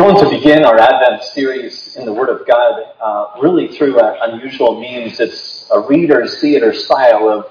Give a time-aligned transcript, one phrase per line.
[0.00, 4.16] going to begin our Advent series in the Word of God uh, really through an
[4.22, 5.20] unusual means.
[5.20, 7.44] It's a reader's theater style of,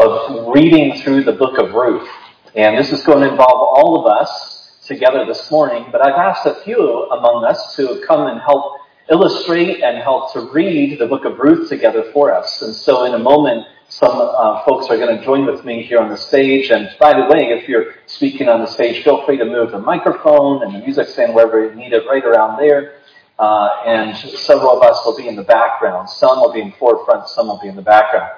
[0.00, 2.08] of reading through the book of Ruth.
[2.56, 6.44] And this is going to involve all of us together this morning, but I've asked
[6.44, 11.24] a few among us to come and help illustrate and help to read the book
[11.24, 12.62] of Ruth together for us.
[12.62, 15.98] And so in a moment, some uh, folks are going to join with me here
[15.98, 16.70] on the stage.
[16.70, 19.78] And by the way, if you're speaking on the stage, feel free to move the
[19.78, 22.94] microphone and the music stand wherever you need it, right around there.
[23.38, 26.08] Uh, and several of us will be in the background.
[26.08, 28.32] Some will be in the forefront, some will be in the background.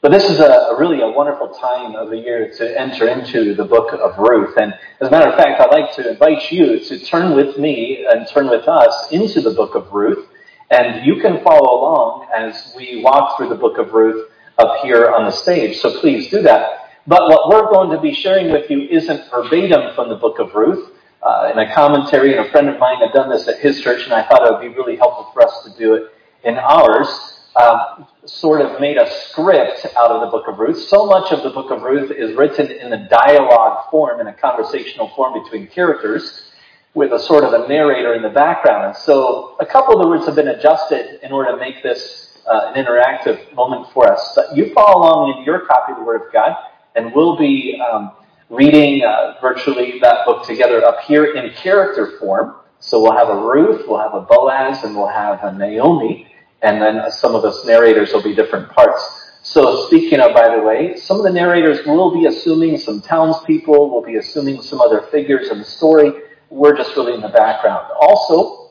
[0.00, 3.64] But this is a, really a wonderful time of the year to enter into the
[3.64, 4.56] book of Ruth.
[4.56, 8.06] And as a matter of fact, I'd like to invite you to turn with me
[8.08, 10.28] and turn with us into the book of Ruth.
[10.70, 15.10] And you can follow along as we walk through the book of Ruth up here
[15.10, 15.78] on the stage.
[15.78, 16.90] So please do that.
[17.08, 20.54] But what we're going to be sharing with you isn't verbatim from the book of
[20.54, 20.92] Ruth.
[21.20, 24.04] Uh, in a commentary, and a friend of mine had done this at his church,
[24.04, 26.12] and I thought it would be really helpful for us to do it
[26.44, 27.37] in ours.
[27.56, 30.78] Um, sort of made a script out of the book of Ruth.
[30.88, 34.32] So much of the book of Ruth is written in a dialogue form, in a
[34.32, 36.52] conversational form between characters,
[36.94, 38.86] with a sort of a narrator in the background.
[38.86, 42.38] And so a couple of the words have been adjusted in order to make this
[42.46, 44.32] uh, an interactive moment for us.
[44.36, 46.54] But you follow along in your copy of the Word of God,
[46.94, 48.12] and we'll be um,
[48.50, 52.54] reading uh, virtually that book together up here in character form.
[52.78, 56.27] So we'll have a Ruth, we'll have a Boaz, and we'll have a Naomi,
[56.62, 59.28] and then some of us narrators will be different parts.
[59.42, 63.90] So speaking of, by the way, some of the narrators will be assuming some townspeople,
[63.90, 66.12] will be assuming some other figures in the story.
[66.50, 67.86] We're just really in the background.
[68.00, 68.70] Also,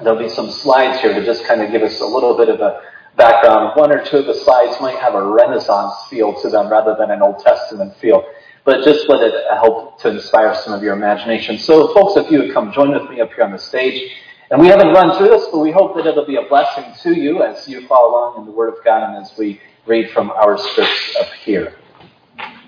[0.00, 2.60] there'll be some slides here to just kind of give us a little bit of
[2.60, 2.82] a
[3.16, 3.72] background.
[3.74, 7.10] One or two of the slides might have a Renaissance feel to them rather than
[7.10, 8.24] an Old Testament feel.
[8.64, 11.58] But just let it help to inspire some of your imagination.
[11.58, 14.10] So, folks, if you would come join with me up here on the stage.
[14.50, 17.20] And we haven't run through this, but we hope that it'll be a blessing to
[17.20, 20.30] you as you follow along in the Word of God and as we read from
[20.30, 21.74] our scripts up here.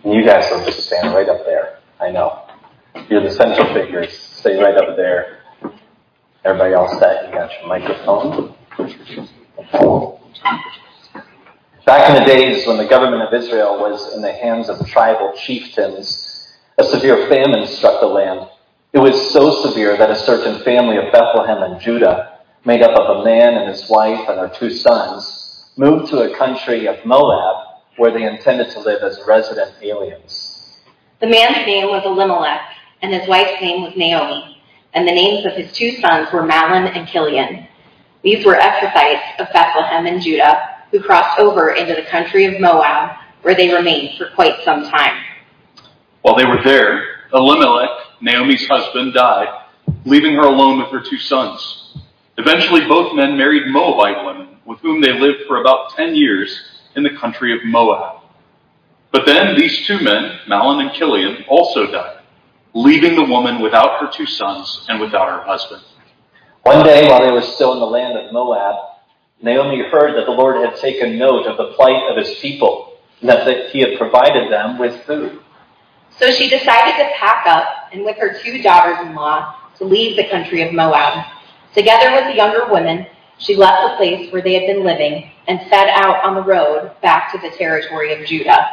[0.04, 1.78] And you guys will just stand right up there.
[1.98, 2.44] I know.
[3.08, 4.16] You're the central figures.
[4.18, 5.40] Stay right up there.
[6.44, 7.26] Everybody else set?
[7.26, 8.54] You got your microphone.
[11.86, 15.32] Back in the days when the government of Israel was in the hands of tribal
[15.36, 18.48] chieftains, a severe famine struck the land.
[18.92, 23.18] It was so severe that a certain family of Bethlehem and Judah, made up of
[23.18, 27.66] a man and his wife and their two sons, moved to a country of Moab
[27.98, 30.80] where they intended to live as resident aliens.
[31.20, 32.62] The man's name was Elimelech,
[33.00, 34.60] and his wife's name was Naomi,
[34.92, 37.68] and the names of his two sons were Mahlon and Chilion.
[38.22, 43.16] These were Ephrathites of Bethlehem and Judah who crossed over into the country of Moab,
[43.42, 45.22] where they remained for quite some time.
[46.22, 49.48] While they were there, Elimelech, Naomi's husband, died,
[50.04, 51.98] leaving her alone with her two sons.
[52.36, 56.58] Eventually, both men married Moabite women, with whom they lived for about ten years
[56.96, 58.22] in the country of Moab.
[59.12, 62.18] But then these two men, Mahlon and Chilion, also died,
[62.74, 65.82] leaving the woman without her two sons and without her husband.
[66.62, 68.76] One day, while they were still in the land of Moab,
[69.42, 73.28] Naomi heard that the Lord had taken note of the plight of his people and
[73.28, 75.40] that he had provided them with food.
[76.18, 80.62] So she decided to pack up and with her two daughters-in-law to leave the country
[80.62, 81.24] of Moab.
[81.74, 83.06] Together with the younger women,
[83.38, 86.92] she left the place where they had been living and set out on the road
[87.02, 88.66] back to the territory of Judah.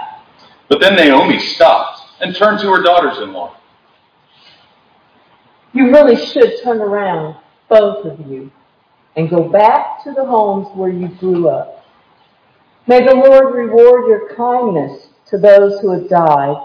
[0.70, 3.56] But then Naomi stopped and turned to her daughters-in-law.
[5.74, 7.38] You really should turn around,
[7.70, 8.52] both of you
[9.16, 11.84] and go back to the homes where you grew up.
[12.88, 16.56] May the Lord reward your kindness to those who have died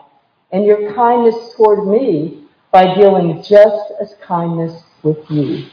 [0.52, 2.41] and your kindness toward me
[2.72, 5.66] by dealing just as kindness with you.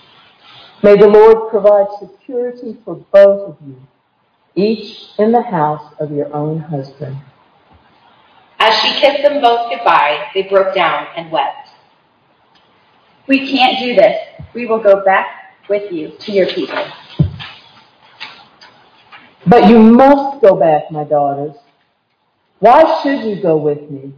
[0.83, 3.77] May the Lord provide security for both of you,
[4.55, 7.17] each in the house of your own husband.
[8.59, 11.69] As she kissed them both goodbye, they broke down and wept.
[13.27, 14.17] We can't do this.
[14.53, 15.27] We will go back
[15.69, 16.85] with you to your people.
[19.47, 21.55] But you must go back, my daughters.
[22.59, 24.13] Why should you go with me?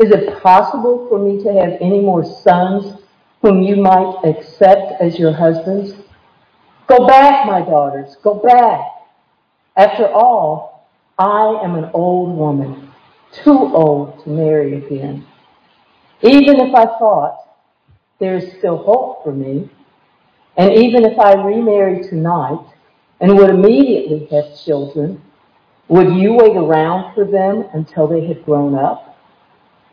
[0.00, 3.00] Is it possible for me to have any more sons
[3.42, 5.94] whom you might accept as your husbands?
[6.88, 8.80] Go back, my daughters, go back.
[9.76, 10.88] After all,
[11.18, 12.90] I am an old woman,
[13.32, 15.24] too old to marry again.
[16.22, 17.56] Even if I thought
[18.18, 19.70] there is still hope for me,
[20.56, 22.66] and even if I remarried tonight
[23.20, 25.22] and would immediately have children,
[25.88, 29.13] would you wait around for them until they had grown up?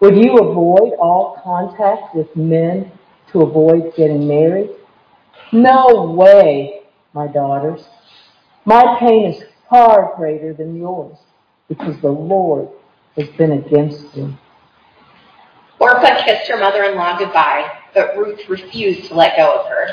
[0.02, 2.92] Would you avoid all contact with men
[3.32, 4.72] to avoid getting married?
[5.52, 6.82] No way,
[7.14, 7.82] my daughters.
[8.66, 11.18] My pain is far greater than yours
[11.68, 12.68] because the Lord
[13.16, 14.34] has been against you.
[15.80, 19.88] Orpah kissed her mother-in-law goodbye, but Ruth refused to let go of her.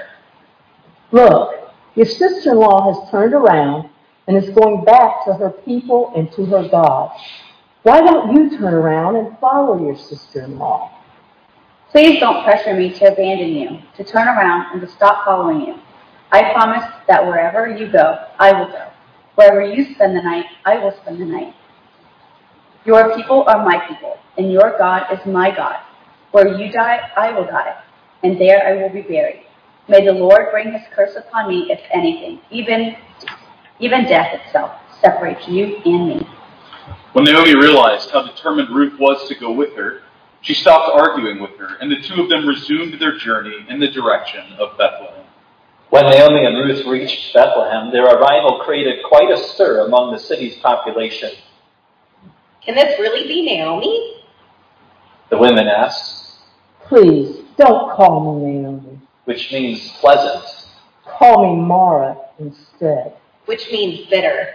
[1.12, 3.90] Look, your sister-in-law has turned around
[4.26, 7.10] and is going back to her people and to her God.
[7.82, 10.94] Why don't you turn around and follow your sister-in-law?
[11.90, 15.74] Please don't pressure me to abandon you, to turn around, and to stop following you.
[16.30, 18.90] I promise that wherever you go, I will go.
[19.36, 21.54] Wherever you spend the night, I will spend the night.
[22.84, 25.76] Your people are my people, and your God is my God.
[26.32, 27.82] Where you die, I will die,
[28.22, 29.44] and there I will be buried.
[29.88, 32.96] May the Lord bring his curse upon me, if anything, even,
[33.80, 36.28] even death itself separates you and me.
[37.18, 40.02] When Naomi realized how determined Ruth was to go with her,
[40.40, 43.88] she stopped arguing with her, and the two of them resumed their journey in the
[43.88, 45.24] direction of Bethlehem.
[45.90, 50.58] When Naomi and Ruth reached Bethlehem, their arrival created quite a stir among the city's
[50.58, 51.32] population.
[52.62, 54.22] Can this really be Naomi?
[55.30, 56.38] The women asked,
[56.86, 59.00] Please, don't call me Naomi.
[59.24, 60.44] which means pleasant.
[61.04, 63.14] Call me Mara instead,
[63.46, 64.50] Which means bitter.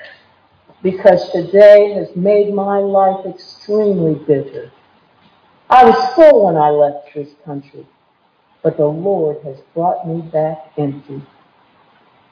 [0.83, 4.69] Because today has made my life extremely bitter.
[5.69, 7.87] I was full when I left this country,
[8.61, 11.23] but the Lord has brought me back empty.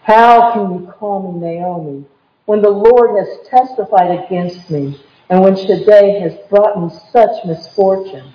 [0.04, 2.06] How can you call me Naomi
[2.46, 5.00] when the Lord has testified against me
[5.30, 8.34] and when today has brought me such misfortune?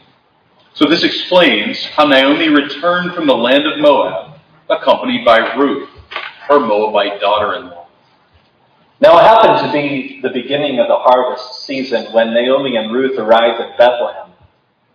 [0.72, 4.38] So this explains how Naomi returned from the land of Moab,
[4.70, 5.88] accompanied by Ruth,
[6.48, 7.85] her Moabite daughter-in-law.
[9.00, 13.18] Now it happened to be the beginning of the harvest season when Naomi and Ruth
[13.18, 14.32] arrived at Bethlehem.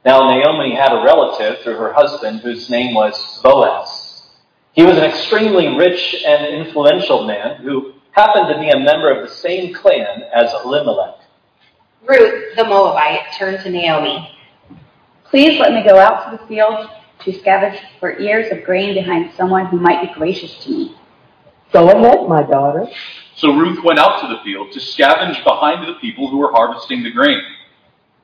[0.03, 4.31] Now Naomi had a relative through her husband whose name was Boaz.
[4.73, 9.27] He was an extremely rich and influential man who happened to be a member of
[9.27, 11.19] the same clan as Elimelech.
[12.07, 14.35] Ruth, the Moabite, turned to Naomi.
[15.25, 16.89] Please let me go out to the field
[17.19, 20.95] to scavenge for ears of grain behind someone who might be gracious to me.
[21.71, 22.87] Go ahead, my daughter.
[23.41, 27.01] So Ruth went out to the field to scavenge behind the people who were harvesting
[27.01, 27.41] the grain.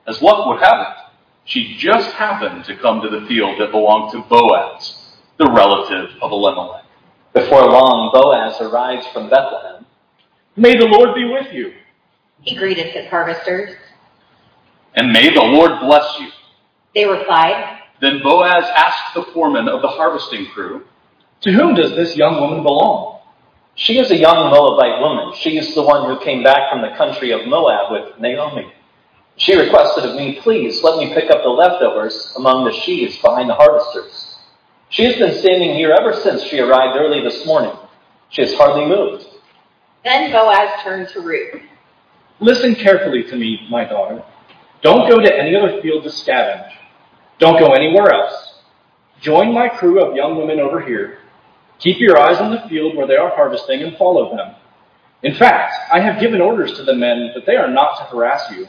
[0.06, 0.96] As luck would have it,
[1.44, 6.30] she just happened to come to the field that belonged to Boaz, the relative of
[6.30, 6.84] Elimelech.
[7.34, 9.84] Before long, Boaz arrived from Bethlehem.
[10.54, 11.72] May the Lord be with you.
[12.42, 13.74] He greeted his harvesters.
[14.94, 16.28] And may the Lord bless you.
[16.94, 20.84] They replied, Then Boaz asked the foreman of the harvesting crew,
[21.40, 23.17] To whom does this young woman belong?
[23.78, 25.32] She is a young Moabite woman.
[25.38, 28.72] She is the one who came back from the country of Moab with Naomi.
[29.36, 33.48] She requested of me, please let me pick up the leftovers among the sheaves behind
[33.48, 34.36] the harvesters.
[34.88, 37.70] She has been standing here ever since she arrived early this morning.
[38.30, 39.24] She has hardly moved.
[40.02, 41.62] Then Boaz turned to Ruth.
[42.40, 44.24] Listen carefully to me, my daughter.
[44.82, 46.72] Don't go to any other field to scavenge.
[47.38, 48.54] Don't go anywhere else.
[49.20, 51.18] Join my crew of young women over here.
[51.78, 54.54] Keep your eyes on the field where they are harvesting and follow them.
[55.22, 58.50] In fact, I have given orders to the men that they are not to harass
[58.52, 58.66] you.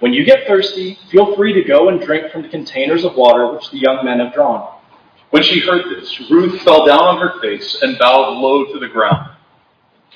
[0.00, 3.52] When you get thirsty, feel free to go and drink from the containers of water
[3.52, 4.76] which the young men have drawn.
[5.30, 8.88] When she heard this, Ruth fell down on her face and bowed low to the
[8.88, 9.30] ground.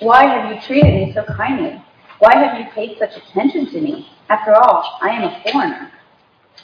[0.01, 1.81] Why have you treated me so kindly?
[2.19, 4.09] Why have you paid such attention to me?
[4.29, 5.93] After all, I am a foreigner.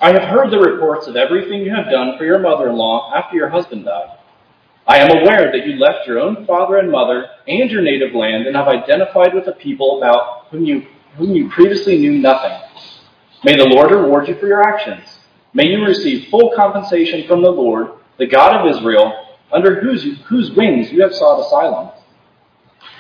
[0.00, 3.49] I have heard the reports of everything you have done for your mother-in-law after your
[3.50, 4.16] husband died.
[4.87, 8.46] I am aware that you left your own father and mother and your native land
[8.46, 12.58] and have identified with a people about whom you, whom you previously knew nothing.
[13.44, 15.18] May the Lord reward you for your actions.
[15.54, 20.50] May you receive full compensation from the Lord, the God of Israel, under whose, whose
[20.52, 21.90] wings you have sought asylum.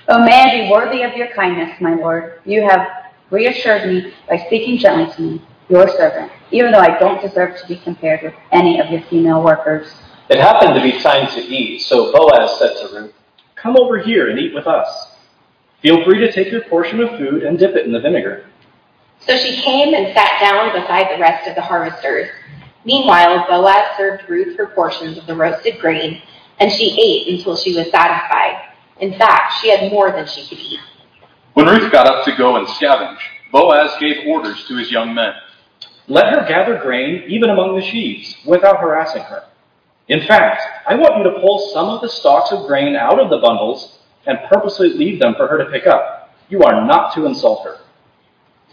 [0.08, 2.40] O man, be worthy of your kindness, my Lord.
[2.44, 2.88] You have
[3.30, 7.68] reassured me by speaking gently to me, your servant, even though I don't deserve to
[7.68, 9.92] be compared with any of your female workers.
[10.30, 13.12] It happened to be time to eat, so Boaz said to Ruth,
[13.56, 15.16] Come over here and eat with us.
[15.82, 18.46] Feel free to take your portion of food and dip it in the vinegar.
[19.18, 22.28] So she came and sat down beside the rest of the harvesters.
[22.84, 26.22] Meanwhile, Boaz served Ruth her portions of the roasted grain,
[26.60, 28.68] and she ate until she was satisfied.
[29.00, 30.78] In fact, she had more than she could eat.
[31.54, 33.18] When Ruth got up to go and scavenge,
[33.50, 35.32] Boaz gave orders to his young men.
[36.06, 39.49] Let her gather grain even among the sheaves without harassing her.
[40.10, 43.30] In fact, I want you to pull some of the stalks of grain out of
[43.30, 46.34] the bundles and purposely leave them for her to pick up.
[46.48, 47.78] You are not to insult her.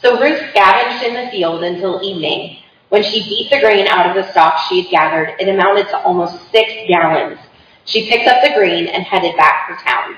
[0.02, 2.58] So Ruth scavenged in the field until evening.
[2.90, 5.98] When she beat the grain out of the stalks she had gathered, it amounted to
[6.00, 7.38] almost six gallons.
[7.86, 10.18] She picked up the grain and headed back for town.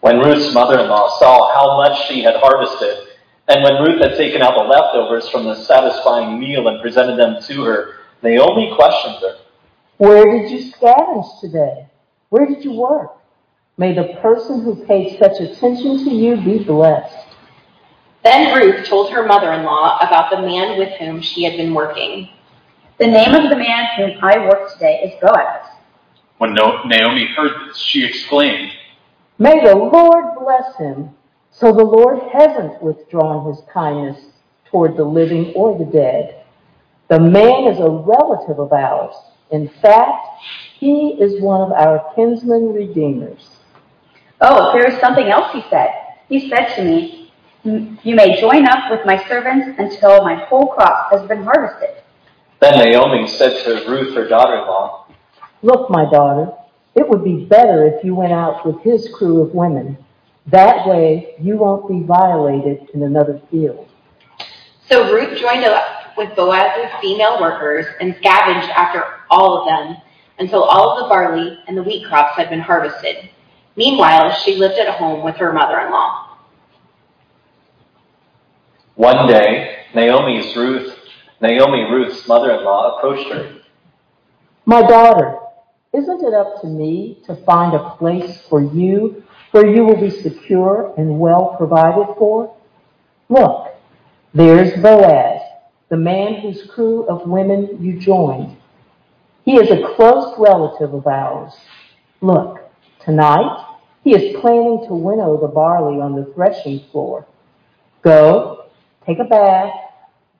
[0.00, 3.08] When Ruth's mother-in-law saw how much she had harvested,
[3.48, 7.42] and when Ruth had taken out the leftovers from the satisfying meal and presented them
[7.42, 9.36] to her, Naomi questioned her.
[9.98, 11.86] Where did you scavenge today?
[12.28, 13.12] Where did you work?
[13.78, 17.26] May the person who paid such attention to you be blessed.
[18.22, 22.28] Then Ruth told her mother-in-law about the man with whom she had been working.
[22.98, 25.66] The name of the man whom I work today is Boaz.
[26.38, 28.72] When No- Naomi heard this, she exclaimed,
[29.38, 31.10] May the Lord bless him.
[31.50, 34.22] So the Lord hasn't withdrawn his kindness
[34.70, 36.44] toward the living or the dead.
[37.08, 39.14] The man is a relative of ours.
[39.50, 40.26] In fact,
[40.78, 43.48] he is one of our kinsman redeemers.
[44.40, 45.88] Oh, there is something else he said.
[46.28, 47.32] He said to me,
[47.64, 52.02] You may join up with my servants until my whole crop has been harvested.
[52.60, 55.06] Then Naomi said to Ruth, her daughter-in-law,
[55.62, 56.52] Look, my daughter,
[56.94, 59.96] it would be better if you went out with his crew of women.
[60.46, 63.88] That way you won't be violated in another field.
[64.88, 70.02] So Ruth joined up with Boaz's female workers and scavenged after all of them
[70.38, 73.30] until all of the barley and the wheat crops had been harvested.
[73.76, 76.36] Meanwhile, she lived at home with her mother-in-law.
[78.94, 80.94] One day, Naomi's Ruth,
[81.40, 83.60] Naomi Ruth's mother-in-law approached her.
[84.64, 85.38] My daughter,
[85.92, 90.10] isn't it up to me to find a place for you where you will be
[90.10, 92.54] secure and well provided for?
[93.28, 93.74] Look,
[94.34, 95.35] there's Boaz,
[95.88, 98.56] the man whose crew of women you joined.
[99.44, 101.52] He is a close relative of ours.
[102.20, 102.58] Look,
[103.04, 103.64] tonight
[104.02, 107.26] he is planning to winnow the barley on the threshing floor.
[108.02, 108.66] Go,
[109.06, 109.72] take a bath,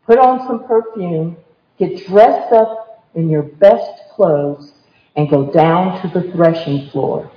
[0.06, 1.36] put on some perfume,
[1.78, 4.72] get dressed up in your best clothes,
[5.16, 7.30] and go down to the threshing floor.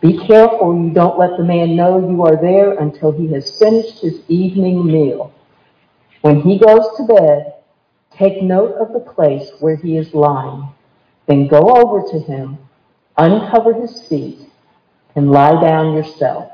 [0.00, 4.00] Be careful you don't let the man know you are there until he has finished
[4.00, 5.32] his evening meal.
[6.22, 7.54] When he goes to bed,
[8.10, 10.68] take note of the place where he is lying.
[11.26, 12.58] Then go over to him,
[13.16, 14.38] uncover his feet,
[15.14, 16.52] and lie down yourself.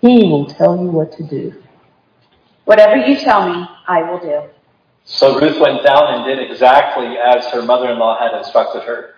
[0.00, 1.62] He will tell you what to do.
[2.64, 4.42] Whatever you tell me, I will do.
[5.04, 9.14] So Ruth went down and did exactly as her mother-in-law had instructed her.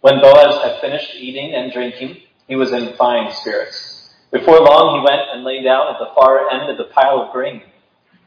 [0.00, 4.14] When Boaz had finished eating and drinking, he was in fine spirits.
[4.30, 7.32] Before long, he went and lay down at the far end of the pile of
[7.32, 7.62] grain.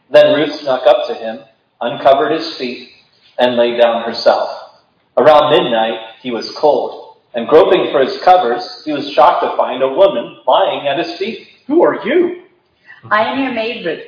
[0.10, 1.40] Then Ruth snuck up to him,
[1.82, 2.90] uncovered his feet,
[3.38, 4.82] and lay down herself.
[5.18, 9.82] Around midnight, he was cold, and groping for his covers, he was shocked to find
[9.82, 11.48] a woman lying at his feet.
[11.68, 12.44] Who are you?
[13.10, 14.04] I am your maid, Ruth.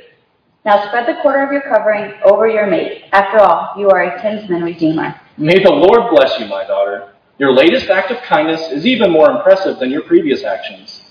[0.66, 3.06] Now spread the quarter of your covering over your maid.
[3.14, 5.20] After all, you are a kinsman redeemer.
[5.38, 7.14] May the Lord bless you, my daughter.
[7.40, 11.04] Your latest act of kindness is even more impressive than your previous actions.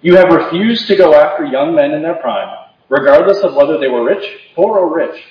[0.00, 3.88] You have refused to go after young men in their prime, regardless of whether they
[3.88, 4.24] were rich,
[4.54, 5.22] poor, or rich.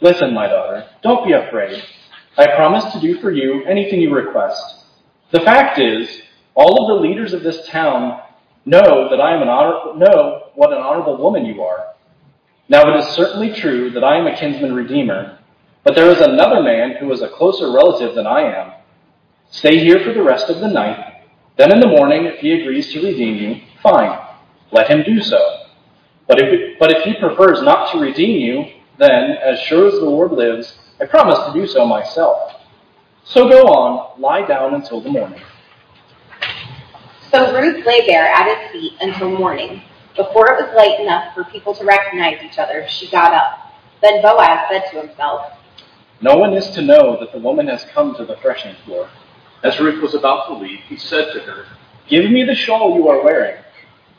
[0.00, 1.82] Listen, my daughter, don't be afraid.
[2.38, 4.84] I promise to do for you anything you request.
[5.32, 6.22] The fact is,
[6.54, 8.20] all of the leaders of this town
[8.64, 11.94] know that I am an honor, know what an honorable woman you are.
[12.68, 15.38] Now it is certainly true that I am a kinsman redeemer,
[15.84, 18.72] but there is another man who is a closer relative than I am.
[19.50, 21.24] Stay here for the rest of the night.
[21.56, 24.18] Then in the morning, if he agrees to redeem you, fine.
[24.72, 25.59] Let him do so.
[26.30, 28.64] But if, but if he prefers not to redeem you,
[28.98, 32.52] then, as sure as the Lord lives, I promise to do so myself.
[33.24, 35.42] So go on, lie down until the morning.
[37.32, 39.82] So Ruth lay there at his feet until morning.
[40.14, 43.72] Before it was light enough for people to recognize each other, she got up.
[44.00, 45.52] Then Boaz said to himself,
[46.20, 49.10] No one is to know that the woman has come to the threshing floor.
[49.64, 51.66] As Ruth was about to leave, he said to her,
[52.06, 53.60] Give me the shawl you are wearing.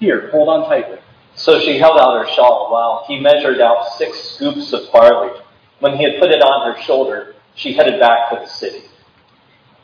[0.02, 0.98] Here, hold on tightly.
[1.36, 5.40] So she held out her shawl while he measured out six scoops of barley.
[5.80, 8.84] When he had put it on her shoulder, she headed back to the city.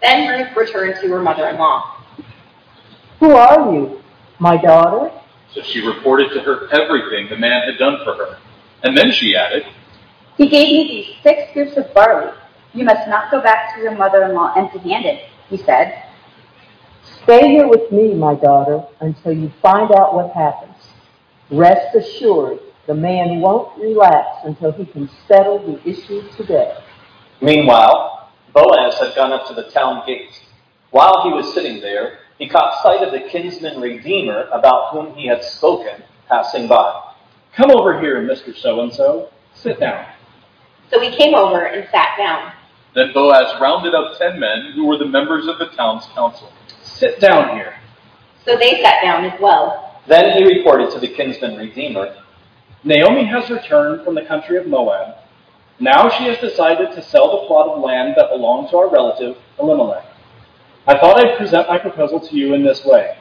[0.02, 2.04] Then Ruth returned to her mother-in-law.
[3.20, 4.02] Who are you?
[4.40, 5.12] My daughter?
[5.54, 8.38] So she reported to her everything the man had done for her.
[8.84, 9.66] And then she added,
[10.38, 12.32] He gave me these six scoops of barley.
[12.74, 16.04] You must not go back to your mother-in-law empty-handed, he said.
[17.24, 20.67] Stay here with me, my daughter, until you find out what happens.
[21.50, 26.78] Rest assured, the man won't relax until he can settle the issue today.
[27.42, 30.42] Meanwhile, Boaz had gone up to the town gate.
[30.92, 35.28] While he was sitting there, he caught sight of the kinsman redeemer about whom he
[35.28, 37.14] had spoken passing by.
[37.56, 38.56] Come over here, Mr.
[38.56, 39.30] So and so.
[39.54, 40.06] Sit down.
[40.92, 42.54] So he came over and sat down.
[42.94, 46.52] Then Boaz rounded up ten men who were the members of the town's council.
[46.82, 47.76] Sit down here.
[48.46, 49.87] So they sat down as well.
[50.08, 52.16] Then he reported to the kinsman redeemer,
[52.84, 55.16] Naomi has returned from the country of Moab.
[55.80, 59.38] Now she has decided to sell the plot of land that belonged to our relative,
[59.60, 60.06] Elimelech.
[60.88, 63.18] I thought I'd present my proposal to you in this way.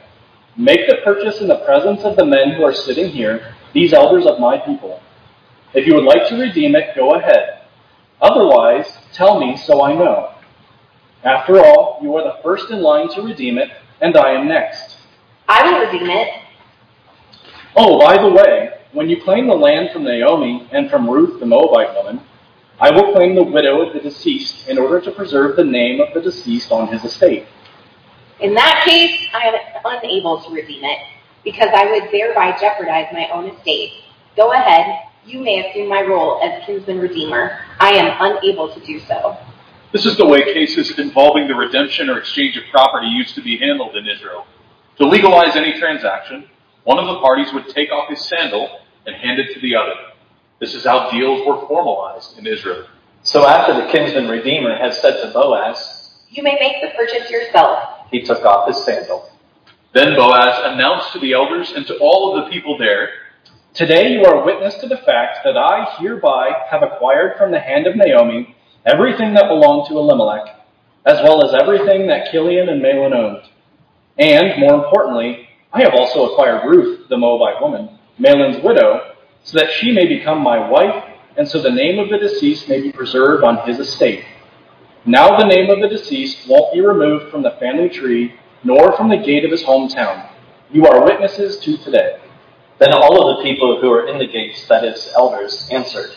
[0.55, 4.25] Make the purchase in the presence of the men who are sitting here, these elders
[4.25, 5.01] of my people.
[5.73, 7.61] If you would like to redeem it, go ahead.
[8.21, 10.33] Otherwise, tell me so I know.
[11.23, 13.69] After all, you are the first in line to redeem it,
[14.01, 14.97] and I am next.
[15.47, 16.29] I will redeem it.
[17.79, 21.45] Oh, by the way, when you claim the land from Naomi and from Ruth the
[21.45, 22.21] Moabite woman,
[22.79, 26.11] I will claim the widow of the deceased in order to preserve the name of
[26.15, 27.45] the deceased on his estate.
[28.39, 29.55] In that case, I am
[29.85, 30.99] unable to redeem it,
[31.43, 33.93] because I would thereby jeopardize my own estate.
[34.35, 35.03] Go ahead.
[35.25, 37.59] You may assume my role as kinsman redeemer.
[37.79, 39.37] I am unable to do so.
[39.91, 43.57] This is the way cases involving the redemption or exchange of property used to be
[43.57, 44.47] handled in Israel.
[44.97, 46.49] To legalize any transaction,
[46.87, 49.93] one of the parties would take off his sandal and hand it to the other.
[50.61, 52.87] This is how deals were formalized in Israel.
[53.23, 58.07] So after the kinsman redeemer had said to Boaz, You may make the purchase yourself.
[58.09, 59.29] he took off his sandal.
[59.93, 63.09] Then Boaz announced to the elders and to all of the people there,
[63.73, 67.85] Today you are witness to the fact that I hereby have acquired from the hand
[67.85, 70.55] of Naomi everything that belonged to Elimelech,
[71.05, 73.43] as well as everything that Chilion and Mahlon owned.
[74.17, 79.71] And, more importantly, I have also acquired Ruth, the Moabite woman, Mahlon's widow, so that
[79.71, 81.03] she may become my wife,
[81.37, 84.25] and so the name of the deceased may be preserved on his estate.
[85.05, 88.33] Now the name of the deceased won't be removed from the family tree,
[88.63, 90.29] nor from the gate of his hometown.
[90.71, 92.19] You are witnesses to today.
[92.79, 96.11] Then all of the people who were in the gates, that is, elders, answered,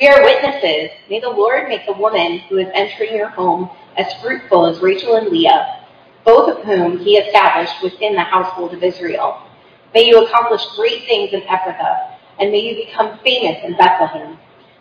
[0.00, 0.90] We are witnesses.
[1.08, 5.16] May the Lord make the woman who is entering your home as fruitful as Rachel
[5.16, 5.77] and Leah,
[6.28, 9.42] both of whom he established within the household of Israel.
[9.94, 14.36] May you accomplish great things in Ephrathah, and may you become famous in Bethlehem.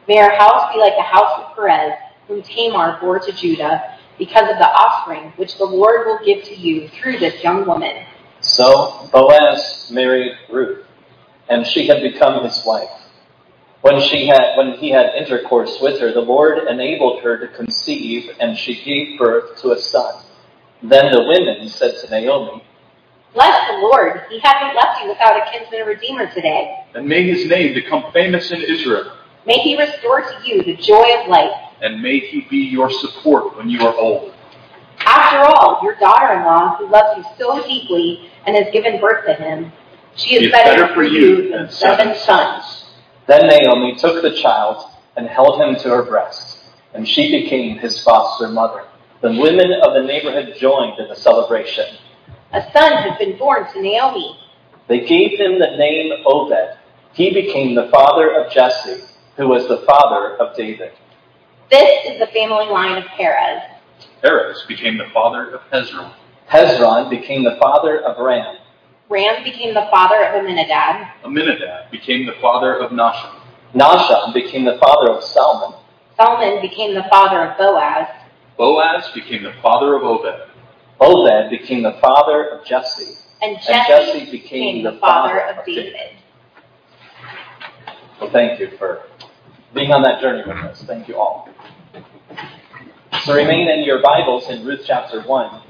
[0.09, 1.93] May our house be like the house of Perez,
[2.27, 6.53] whom Tamar bore to Judah, because of the offspring which the Lord will give to
[6.53, 8.05] you through this young woman.
[8.41, 10.85] So Boaz married Ruth,
[11.47, 12.89] and she had become his wife.
[13.79, 18.31] When she had when he had intercourse with her, the Lord enabled her to conceive,
[18.41, 20.25] and she gave birth to a son.
[20.83, 22.63] Then the women said to Naomi,
[23.33, 26.85] Bless the Lord, he hasn't left you without a kinsman redeemer today.
[26.95, 29.11] and may his name become famous in Israel,
[29.45, 31.51] May he restore to you the joy of life.
[31.81, 34.33] and may he be your support when you are old.
[34.99, 39.71] After all, your daughter-in-law, who loves you so deeply and has given birth to him,
[40.15, 42.85] she is It's better, for you than seven sons.
[43.27, 46.59] Then Naomi took the child and held him to her breast,
[46.93, 48.83] and she became his foster mother.
[49.21, 51.85] The women of the neighborhood joined in the celebration.
[52.53, 54.39] A son has been born to Naomi.
[54.87, 56.77] They gave him the name Obed.
[57.13, 59.03] He became the father of Jesse,
[59.35, 60.91] who was the father of David.
[61.71, 63.63] This is the family line of Perez.
[64.21, 66.13] Perez became the father of Hezron.
[66.49, 68.57] Hezron became the father of Ram.
[69.09, 71.07] Ram became the father of Aminadab.
[71.25, 73.35] Aminadab became the father of Nahshon.
[73.73, 75.77] Nahshon became the father of Salmon.
[76.17, 78.07] Solomon became the father of Boaz.
[78.57, 80.49] Boaz became the father of Obed.
[80.99, 83.15] Obed became the father of Jesse.
[83.41, 85.93] And Jesse, And Jesse became the father of David.
[88.19, 89.03] Well, thank you for
[89.75, 90.81] being on that journey with us.
[90.83, 91.49] Thank you all.
[93.23, 95.61] So remain in your Bibles in Ruth chapter 1.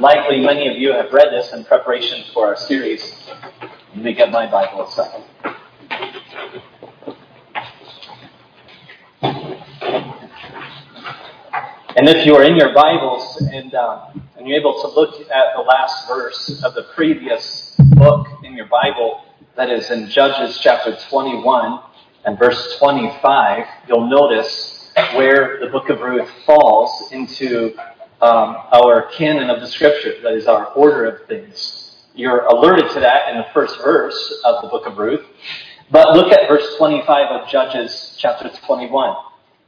[0.00, 3.28] Likely many of you have read this in preparation for our series.
[3.94, 5.24] Let me get my Bible a second.
[11.96, 15.54] And if you are in your Bibles and, um, and you're able to look at
[15.54, 19.22] the last verse of the previous book in your Bible,
[19.54, 21.78] that is in Judges chapter 21
[22.24, 27.76] and verse 25, you'll notice where the book of Ruth falls into
[28.20, 32.02] um, our canon of the scripture, that is our order of things.
[32.12, 35.24] You're alerted to that in the first verse of the book of Ruth.
[35.92, 39.14] But look at verse 25 of Judges chapter 21.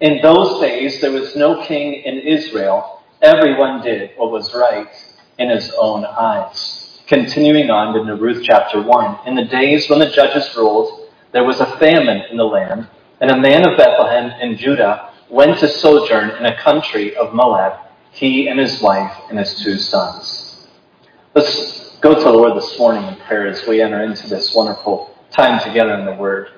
[0.01, 3.03] In those days, there was no king in Israel.
[3.23, 4.89] Everyone did what was right
[5.39, 7.01] in his own eyes.
[7.07, 9.19] Continuing on into Ruth chapter 1.
[9.27, 12.87] In the days when the judges ruled, there was a famine in the land,
[13.23, 17.81] and a man of Bethlehem in Judah went to sojourn in a country of Moab,
[18.11, 20.69] he and his wife and his two sons.
[21.35, 25.17] Let's go to the Lord this morning in prayer as we enter into this wonderful
[25.31, 26.51] time together in the Word.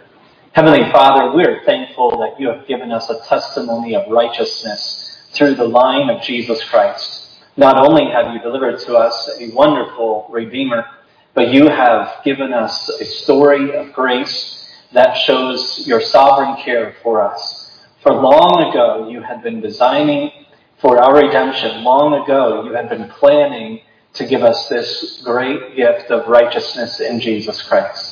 [0.58, 5.62] Heavenly Father, we're thankful that you have given us a testimony of righteousness through the
[5.62, 7.38] line of Jesus Christ.
[7.56, 10.84] Not only have you delivered to us a wonderful Redeemer,
[11.32, 17.22] but you have given us a story of grace that shows your sovereign care for
[17.22, 17.86] us.
[18.02, 20.32] For long ago, you had been designing
[20.80, 21.84] for our redemption.
[21.84, 23.82] Long ago, you had been planning
[24.14, 28.07] to give us this great gift of righteousness in Jesus Christ.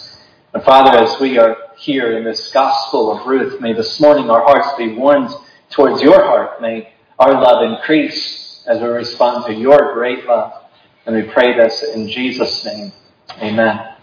[0.55, 4.43] And Father, as we are here in this gospel of Ruth, may this morning our
[4.43, 5.31] hearts be warmed
[5.71, 6.63] towards your heart.
[6.63, 10.53] May our love increase as we respond to your great love.
[11.05, 12.93] And we pray this in Jesus' name.
[13.43, 13.95] Amen.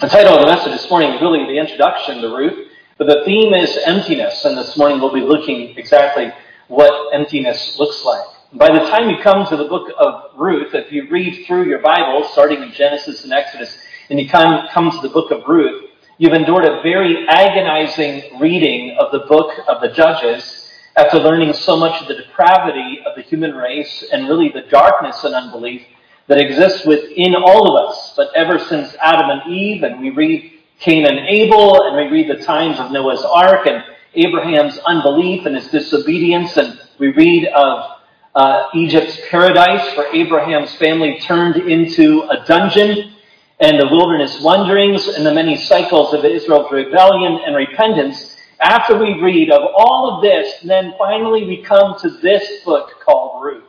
[0.00, 3.22] The title of the message this morning is really the introduction to Ruth, but the
[3.24, 6.32] theme is emptiness, and this morning we'll be looking exactly
[6.68, 8.24] what emptiness looks like.
[8.52, 11.80] By the time you come to the book of Ruth, if you read through your
[11.80, 13.76] Bible, starting in Genesis and Exodus,
[14.10, 18.96] and you come, come to the book of Ruth, you've endured a very agonizing reading
[18.98, 23.22] of the book of the Judges after learning so much of the depravity of the
[23.22, 25.82] human race and really the darkness and unbelief
[26.26, 28.14] that exists within all of us.
[28.16, 32.28] But ever since Adam and Eve, and we read Cain and Abel, and we read
[32.28, 37.98] the times of Noah's Ark and Abraham's unbelief and his disobedience, and we read of
[38.34, 43.14] uh, Egypt's paradise, where Abraham's family turned into a dungeon,
[43.60, 48.36] and the wilderness wanderings, and the many cycles of Israel's rebellion and repentance.
[48.60, 53.42] After we read of all of this, then finally we come to this book called
[53.42, 53.64] Ruth.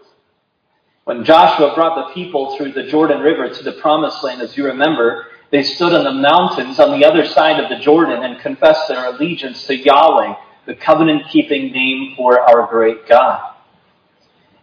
[1.06, 4.66] When Joshua brought the people through the Jordan River to the promised land, as you
[4.66, 8.88] remember, they stood on the mountains on the other side of the Jordan and confessed
[8.88, 10.36] their allegiance to Yahweh,
[10.68, 13.56] the covenant keeping name for our great God.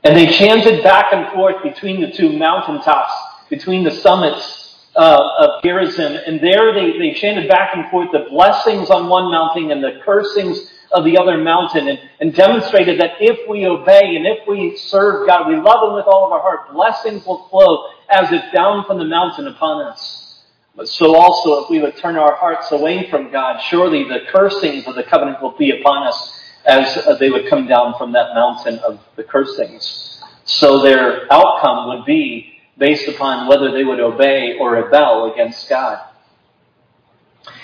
[0.04, 3.12] And they chanted back and forth between the two mountaintops,
[3.50, 4.65] between the summits
[4.96, 9.30] uh, of Gerizim, and there they, they chanted back and forth the blessings on one
[9.30, 14.16] mountain and the cursings of the other mountain and, and demonstrated that if we obey
[14.16, 17.48] and if we serve God, we love Him with all of our heart, blessings will
[17.48, 20.42] flow as if down from the mountain upon us.
[20.74, 24.86] But so also, if we would turn our hearts away from God, surely the cursings
[24.86, 28.34] of the covenant will be upon us as uh, they would come down from that
[28.34, 30.22] mountain of the cursings.
[30.44, 35.98] So their outcome would be based upon whether they would obey or rebel against God.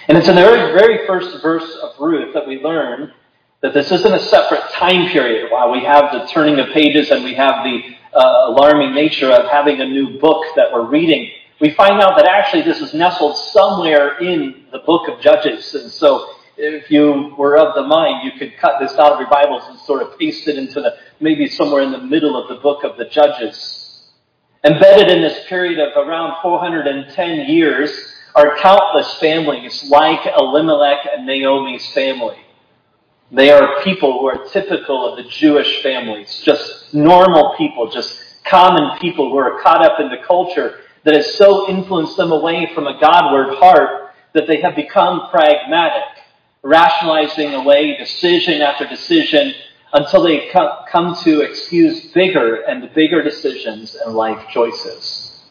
[0.09, 3.13] And it's in the very, first verse of Ruth that we learn
[3.61, 7.23] that this isn't a separate time period while we have the turning of pages and
[7.23, 7.81] we have the
[8.13, 11.31] uh, alarming nature of having a new book that we're reading.
[11.61, 15.73] We find out that actually this is nestled somewhere in the book of Judges.
[15.75, 19.31] And so if you were of the mind, you could cut this out of your
[19.31, 22.61] Bibles and sort of paste it into the, maybe somewhere in the middle of the
[22.61, 23.82] book of the Judges.
[24.65, 31.85] Embedded in this period of around 410 years are countless families like Elimelech and Naomi's
[31.93, 32.39] family.
[33.33, 38.99] They are people who are typical of the Jewish families, just normal people, just common
[39.01, 42.87] people who are caught up in the culture that has so influenced them away from
[42.87, 46.23] a Godward heart that they have become pragmatic,
[46.63, 49.55] rationalizing away decision after decision
[49.93, 55.43] until they come to excuse bigger and bigger decisions and life choices.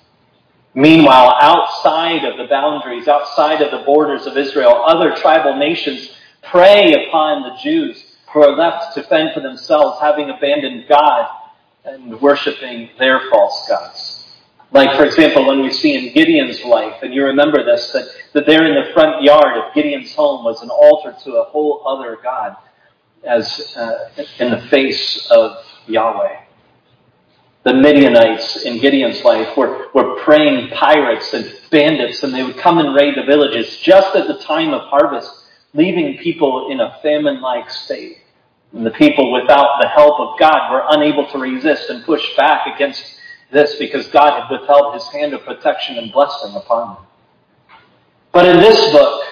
[0.74, 6.12] Meanwhile, outside of the boundaries, outside of the borders of Israel, other tribal nations
[6.44, 11.28] prey upon the Jews who are left to fend for themselves, having abandoned God
[11.84, 14.18] and worshiping their false gods.
[14.72, 18.46] Like, for example, when we see in Gideon's life, and you remember this, that, that
[18.46, 22.18] there in the front yard of Gideon's home was an altar to a whole other
[22.24, 22.56] God
[23.24, 26.38] as uh, in the face of Yahweh.
[27.64, 32.80] The Midianites in Gideon's life were, were preying pirates and bandits, and they would come
[32.80, 37.40] and raid the villages just at the time of harvest leaving people in a famine
[37.40, 38.18] like state.
[38.74, 42.68] And the people, without the help of God, were unable to resist and push back
[42.74, 43.18] against
[43.52, 47.06] this because God had withheld his hand of protection and blessing upon them.
[48.32, 49.24] But in this book,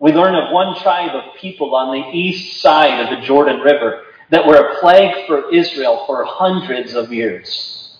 [0.00, 4.02] we learn of one tribe of people on the east side of the Jordan River
[4.30, 7.98] that were a plague for Israel for hundreds of years.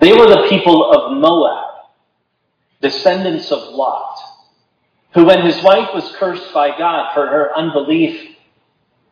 [0.00, 1.88] They were the people of Moab,
[2.80, 4.18] descendants of Lot
[5.14, 8.36] who, when his wife was cursed by God for her unbelief,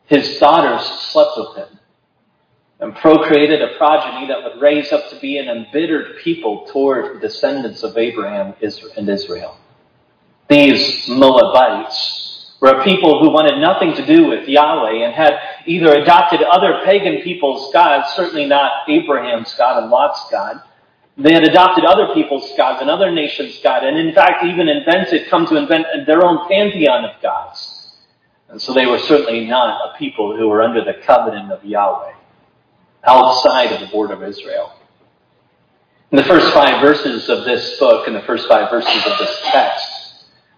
[0.06, 1.78] his daughters slept with him
[2.78, 7.20] and procreated a progeny that would raise up to be an embittered people toward the
[7.20, 9.58] descendants of Abraham and Israel.
[10.48, 15.34] These Moabites were a people who wanted nothing to do with Yahweh and had
[15.66, 20.62] either adopted other pagan people's gods, certainly not Abraham's God and Lot's God,
[21.18, 25.28] they had adopted other people's gods and other nations' gods, and in fact even invented,
[25.28, 27.94] come to invent their own pantheon of gods.
[28.48, 32.12] And so they were certainly not a people who were under the covenant of Yahweh,
[33.04, 34.72] outside of the border of Israel.
[36.12, 39.40] In the first five verses of this book, in the first five verses of this
[39.44, 39.95] text,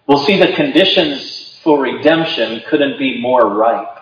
[0.09, 3.99] we'll see the conditions for redemption couldn't be more ripe.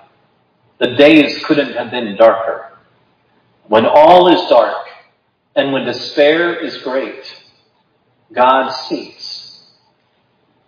[0.78, 2.78] The days couldn't have been darker.
[3.66, 4.86] When all is dark
[5.54, 7.34] and when despair is great,
[8.32, 9.64] God sees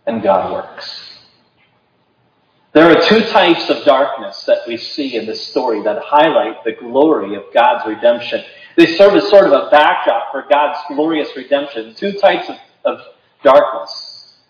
[0.06, 1.04] and God works.
[2.72, 6.72] There are two types of darkness that we see in this story that highlight the
[6.72, 8.44] glory of God's redemption.
[8.76, 11.94] They serve as sort of a backdrop for God's glorious redemption.
[11.94, 13.00] Two types of, of
[13.42, 14.07] darkness.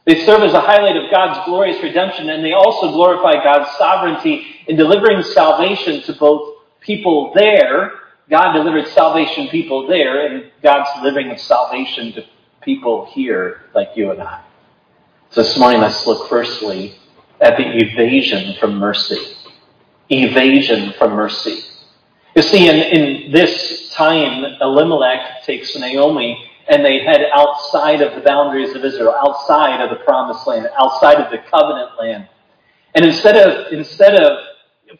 [0.08, 4.46] They serve as a highlight of God's glorious redemption, and they also glorify God's sovereignty
[4.66, 7.92] in delivering salvation to both people there.
[8.30, 12.24] God delivered salvation people there, and God's delivering of salvation to
[12.62, 14.42] people here, like you and I.
[15.28, 16.94] So this morning, let's look firstly
[17.42, 19.36] at the evasion from mercy.
[20.08, 21.64] Evasion from mercy.
[22.34, 28.20] You see, in, in this time, Elimelech takes Naomi and they head outside of the
[28.20, 32.28] boundaries of Israel, outside of the promised land, outside of the covenant land.
[32.94, 34.38] And instead of, instead of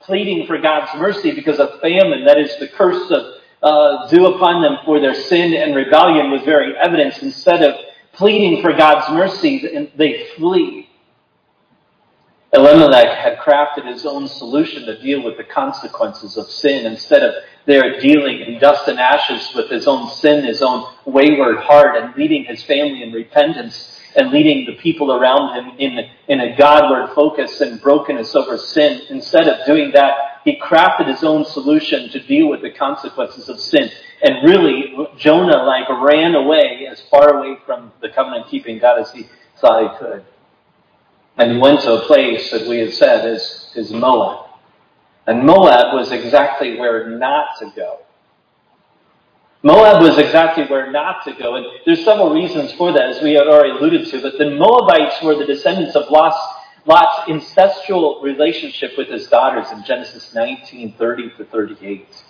[0.01, 4.63] pleading for God's mercy because of famine, that is the curse of, uh, due upon
[4.63, 7.23] them for their sin and rebellion was very evident.
[7.23, 7.75] Instead of
[8.13, 10.89] pleading for God's mercy, they flee.
[12.53, 17.35] Elimelech had crafted his own solution to deal with the consequences of sin instead of
[17.69, 22.17] there dealing in dust and ashes with his own sin, his own wayward heart, and
[22.17, 27.15] leading his family in repentance and leading the people around him in, in a Godward
[27.15, 29.03] focus and brokenness over sin.
[29.11, 33.61] Instead of doing that, he crafted his own solution to deal with the consequences of
[33.61, 33.89] sin.
[34.23, 39.13] And really, Jonah like ran away as far away from the covenant keeping God as
[39.13, 39.29] he
[39.61, 40.25] thought he could
[41.39, 44.48] and he went to a place that we had said is, is Moab.
[45.29, 47.99] And Moab was exactly where not to go.
[49.63, 51.57] Moab was exactly where not to go.
[51.57, 54.23] And there's several reasons for that, as we had already alluded to.
[54.23, 56.39] But the Moabites were the descendants of Lot's,
[56.87, 62.25] Lot's incestual relationship with his daughters in Genesis 19, 30 to 38.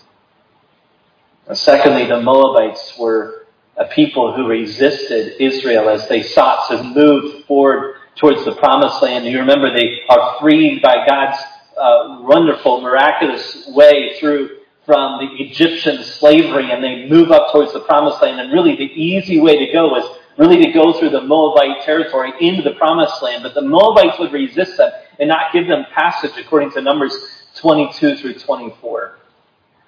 [1.47, 7.45] And secondly, the Moabites were a people who resisted Israel as they sought to move
[7.45, 9.25] forward towards the promised land.
[9.25, 11.39] You remember they are freed by God's
[11.79, 17.81] uh, wonderful, miraculous way through from the Egyptian slavery and they move up towards the
[17.81, 18.41] promised land.
[18.41, 20.05] And really the easy way to go is
[20.39, 23.43] really to go through the Moabite territory into the promised land.
[23.43, 27.13] But the Moabites would resist them and not give them passage according to Numbers
[27.57, 29.19] 22 through 24.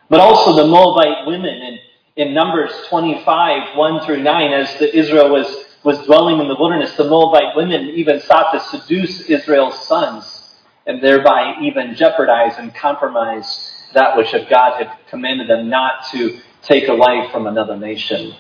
[0.09, 1.79] But also the Moabite women in,
[2.17, 6.95] in Numbers 25, 1 through 9, as the Israel was was dwelling in the wilderness,
[6.97, 10.40] the Moabite women even sought to seduce Israel's sons
[10.87, 16.89] and thereby even jeopardize and compromise that which God had commanded them not to take
[16.89, 18.35] a life from another nation.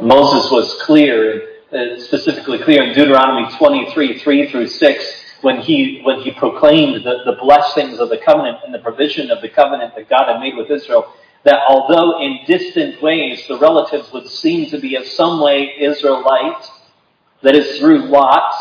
[0.00, 5.04] Moses was clear, uh, specifically clear in Deuteronomy 23, 3 through 6,
[5.42, 9.40] when he, when he proclaimed the, the blessings of the covenant and the provision of
[9.40, 11.12] the covenant that God had made with Israel
[11.46, 16.68] that although in distant ways the relatives would seem to be in some way Israelite,
[17.42, 18.52] that is through Lot,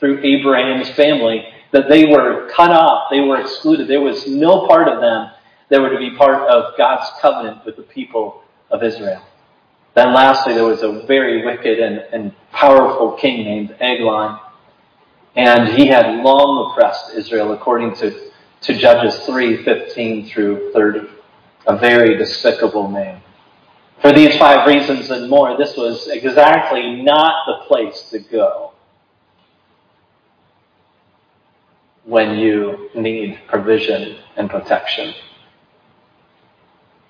[0.00, 3.88] through Abraham's family, that they were cut off, they were excluded.
[3.88, 5.32] There was no part of them
[5.70, 9.20] that were to be part of God's covenant with the people of Israel.
[9.96, 14.38] Then lastly, there was a very wicked and, and powerful king named Eglon,
[15.34, 21.08] and he had long oppressed Israel according to, to Judges 3, 15 through 30
[21.66, 23.20] a very despicable man.
[24.00, 28.73] For these five reasons and more, this was exactly not the place to go
[32.04, 35.14] when you need provision and protection.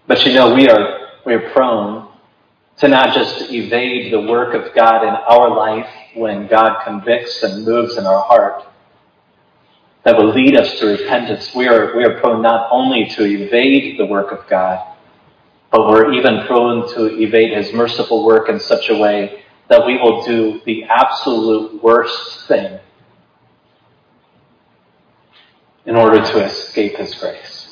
[0.06, 2.08] But you know, we are, we are prone
[2.76, 7.64] to not just evade the work of God in our life when God convicts and
[7.64, 8.64] moves in our heart,
[10.04, 13.98] that will lead us to repentance, we are, we are prone not only to evade
[13.98, 14.94] the work of God,
[15.70, 19.96] but we're even prone to evade His merciful work in such a way that we
[19.96, 22.78] will do the absolute worst thing
[25.86, 27.64] in order to escape His grace.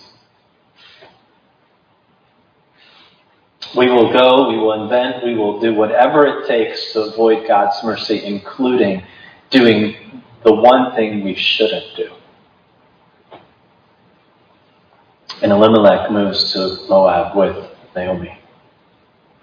[3.76, 7.82] We will go, we will invent, we will do whatever it takes to avoid God's
[7.82, 9.02] mercy, including
[9.48, 12.10] doing the one thing we shouldn't do.
[15.40, 18.38] And Elimelech moves to Moab with Naomi.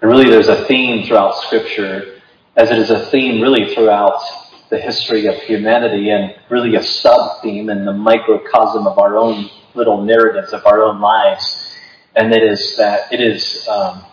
[0.00, 2.20] And really, there's a theme throughout Scripture,
[2.56, 4.20] as it is a theme really throughout
[4.70, 9.50] the history of humanity and really a sub theme in the microcosm of our own
[9.74, 11.76] little narratives of our own lives.
[12.16, 14.04] And it is that it is um,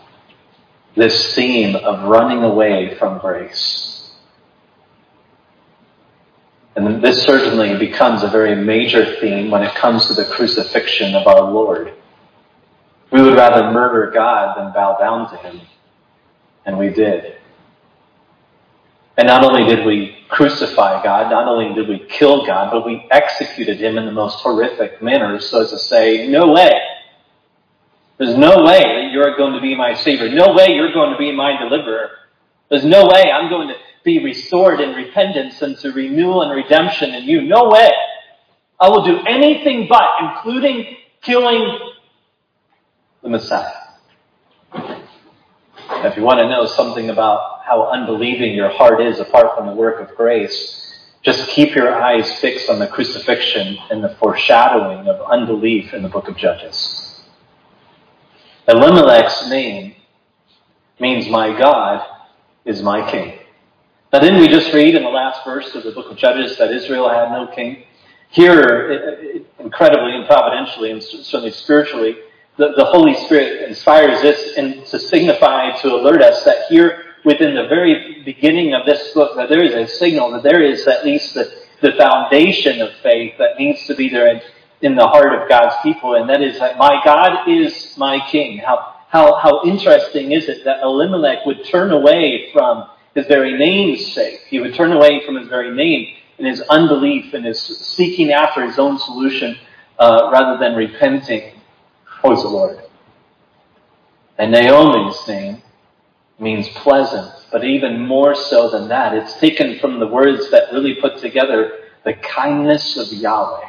[0.94, 4.16] this theme of running away from grace.
[6.76, 11.26] And this certainly becomes a very major theme when it comes to the crucifixion of
[11.26, 11.94] our Lord.
[13.10, 15.60] We would rather murder God than bow down to Him.
[16.66, 17.37] And we did.
[19.18, 23.04] And not only did we crucify God, not only did we kill God, but we
[23.10, 26.70] executed Him in the most horrific manner, so as to say, no way.
[28.18, 30.28] There's no way that you're going to be my Savior.
[30.28, 32.10] No way you're going to be my deliverer.
[32.68, 37.12] There's no way I'm going to be restored in repentance and to renewal and redemption
[37.12, 37.42] in you.
[37.42, 37.90] No way.
[38.78, 41.92] I will do anything but, including killing
[43.24, 43.74] the Messiah.
[45.90, 49.74] If you want to know something about how unbelieving your heart is apart from the
[49.74, 50.74] work of grace,
[51.22, 56.08] just keep your eyes fixed on the crucifixion and the foreshadowing of unbelief in the
[56.08, 57.20] book of Judges.
[58.66, 59.96] Elimelech's name
[60.98, 62.04] means my God
[62.64, 63.38] is my king.
[64.12, 66.72] Now, didn't we just read in the last verse of the book of Judges that
[66.72, 67.84] Israel had no king?
[68.30, 72.16] Here, incredibly and providentially, and certainly spiritually,
[72.56, 77.54] the, the Holy Spirit inspires this and to signify, to alert us that here within
[77.54, 81.04] the very beginning of this book, that there is a signal that there is at
[81.04, 81.50] least the,
[81.82, 84.40] the foundation of faith that needs to be there in,
[84.82, 88.58] in the heart of God's people, and that is that my God is my king.
[88.58, 94.12] How, how, how interesting is it that Elimelech would turn away from his very name's
[94.12, 94.40] sake?
[94.48, 98.64] He would turn away from his very name in his unbelief and his seeking after
[98.64, 99.56] his own solution
[99.98, 101.54] uh, rather than repenting
[102.20, 102.82] Praise the Lord.
[104.38, 105.62] And Naomi's name
[106.38, 110.94] means pleasant, but even more so than that, it's taken from the words that really
[110.94, 111.72] put together
[112.04, 113.68] the kindness of Yahweh.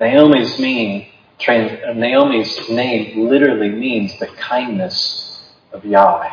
[0.00, 1.08] Naomi's mean,
[1.46, 6.30] Naomi's name literally means the kindness of Yahweh.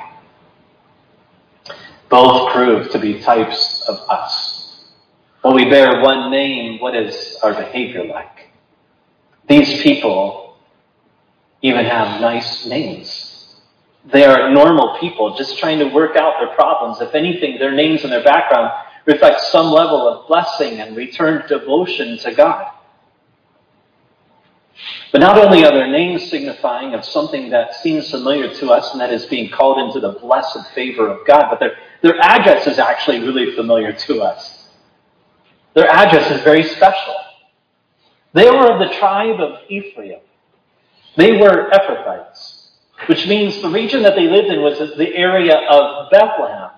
[2.10, 4.86] Both prove to be types of us.
[5.42, 8.50] When we bear one name, what is our behavior like?
[9.48, 10.58] These people
[11.62, 13.19] even have nice names.
[14.06, 17.02] They are normal people just trying to work out their problems.
[17.02, 18.72] If anything, their names and their background
[19.06, 22.72] reflect some level of blessing and returned devotion to God.
[25.12, 29.02] But not only are their names signifying of something that seems familiar to us and
[29.02, 32.78] that is being called into the blessed favor of God, but their, their address is
[32.78, 34.70] actually really familiar to us.
[35.74, 37.16] Their address is very special.
[38.34, 40.20] They were of the tribe of Ephraim.
[41.18, 42.59] They were Ephrathites,
[43.08, 46.72] which means the region that they lived in was the area of Bethlehem.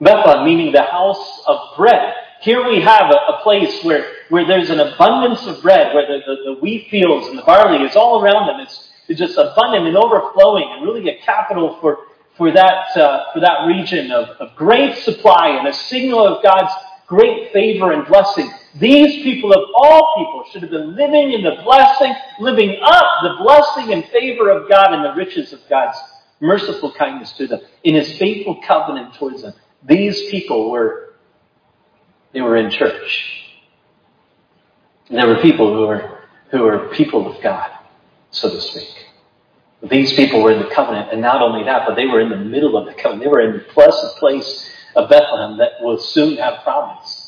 [0.00, 2.14] Bethlehem, meaning the house of bread.
[2.40, 6.20] Here we have a, a place where, where there's an abundance of bread, where the,
[6.24, 8.60] the, the, wheat fields and the barley is all around them.
[8.60, 11.98] It's, it's just abundant and overflowing, and really a capital for,
[12.36, 16.72] for, that, uh, for that region of, of great supply and a signal of God's
[17.06, 18.50] great favor and blessing.
[18.78, 23.36] These people of all people should have been living in the blessing, living up the
[23.42, 25.98] blessing and favor of God and the riches of God's
[26.40, 29.54] merciful kindness to them, in his faithful covenant towards them.
[29.82, 31.14] These people were,
[32.32, 33.26] they were in church.
[35.10, 37.70] There were people who were, who were people of God,
[38.30, 38.88] so to speak.
[39.82, 42.36] These people were in the covenant, and not only that, but they were in the
[42.36, 43.22] middle of the covenant.
[43.22, 47.19] They were in the blessed place of Bethlehem that will soon have promise.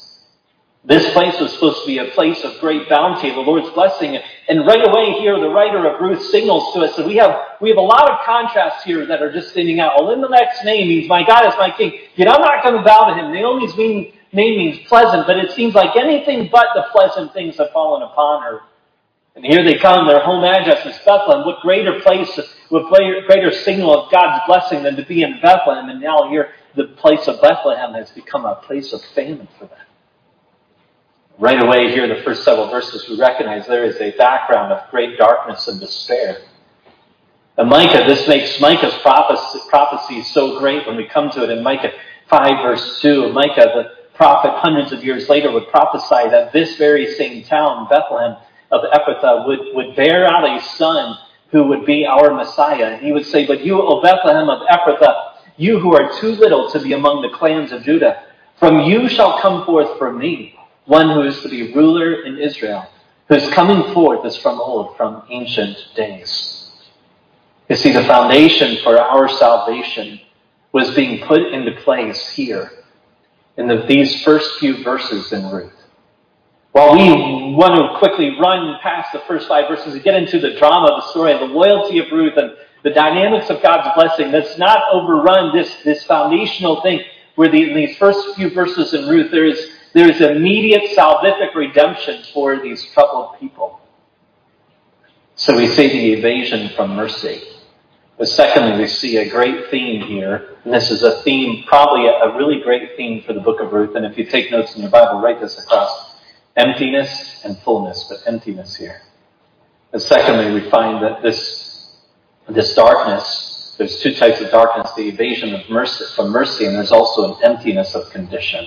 [0.84, 4.18] This place was supposed to be a place of great bounty, the Lord's blessing.
[4.48, 7.68] And right away here, the writer of Ruth signals to us that we have, we
[7.68, 10.00] have a lot of contrasts here that are just standing out.
[10.00, 12.00] Elimelech's name means, my God is my king.
[12.16, 13.30] Yet I'm not going to bow to him.
[13.30, 18.02] Naomi's name means pleasant, but it seems like anything but the pleasant things have fallen
[18.02, 18.60] upon her.
[19.36, 21.46] And here they come, their home address is Bethlehem.
[21.46, 22.28] What greater place,
[22.70, 25.88] what greater signal of God's blessing than to be in Bethlehem?
[25.88, 29.78] And now here, the place of Bethlehem has become a place of famine for them.
[31.42, 34.88] Right away here, in the first several verses, we recognize there is a background of
[34.92, 36.40] great darkness and despair.
[37.58, 41.64] And Micah, this makes Micah's prophecy, prophecy so great when we come to it in
[41.64, 41.90] Micah
[42.28, 43.32] 5 verse 2.
[43.32, 48.36] Micah, the prophet hundreds of years later, would prophesy that this very same town, Bethlehem
[48.70, 51.18] of Ephrathah, would, would bear out a son
[51.50, 52.84] who would be our Messiah.
[52.84, 56.70] And he would say, But you, O Bethlehem of Ephrathah, you who are too little
[56.70, 58.26] to be among the clans of Judah,
[58.60, 60.56] from you shall come forth for me
[60.86, 62.86] one who is to be ruler in Israel,
[63.28, 66.70] whose coming forth is from old, from ancient days.
[67.68, 70.20] You see, the foundation for our salvation
[70.72, 72.70] was being put into place here
[73.56, 75.72] in the, these first few verses in Ruth.
[76.72, 80.54] While we want to quickly run past the first five verses and get into the
[80.54, 82.52] drama of the story and the loyalty of Ruth and
[82.82, 87.02] the dynamics of God's blessing, let's not overrun this, this foundational thing
[87.34, 91.54] where the, in these first few verses in Ruth, there is, there is immediate salvific
[91.54, 93.80] redemption for these troubled people.
[95.34, 97.42] So we see the evasion from mercy.
[98.18, 100.56] But secondly, we see a great theme here.
[100.64, 103.96] And this is a theme, probably a, really great theme for the book of Ruth.
[103.96, 106.14] And if you take notes in your Bible, write this across.
[106.56, 109.02] Emptiness and fullness, but emptiness here.
[109.92, 111.96] And secondly, we find that this,
[112.48, 116.92] this darkness, there's two types of darkness, the evasion of mercy from mercy, and there's
[116.92, 118.66] also an emptiness of condition.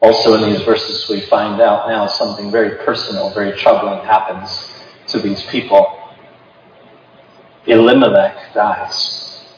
[0.00, 4.72] Also in these verses we find out now something very personal, very troubling happens
[5.08, 6.02] to these people.
[7.66, 9.56] Elimelech dies,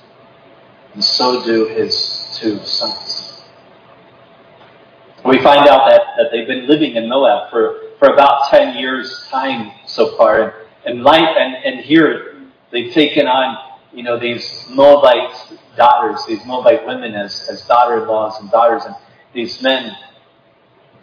[0.94, 3.42] and so do his two sons.
[5.24, 9.26] We find out that, that they've been living in Moab for, for about 10 years'
[9.28, 10.52] time so far, and,
[10.86, 13.58] and life, and, and here they've taken on,
[13.92, 15.34] you know, these Moabite
[15.76, 18.94] daughters, these Moabite women as, as daughter-in-laws and daughters, and
[19.34, 19.94] these men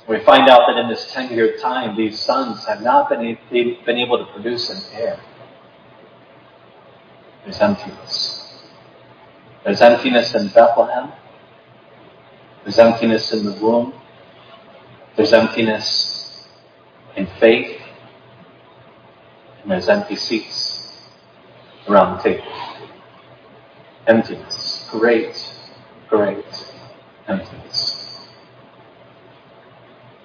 [0.07, 3.97] we find out that in this 10 year time, these sons have not been, been
[3.97, 5.19] able to produce an heir.
[7.43, 8.63] There's emptiness.
[9.63, 11.11] There's emptiness in Bethlehem.
[12.63, 13.93] There's emptiness in the womb.
[15.15, 16.47] There's emptiness
[17.15, 17.81] in faith.
[19.61, 21.09] And there's empty seats
[21.87, 22.51] around the table.
[24.05, 24.87] Emptiness.
[24.91, 25.51] Great,
[26.09, 26.45] great
[27.27, 27.94] emptiness.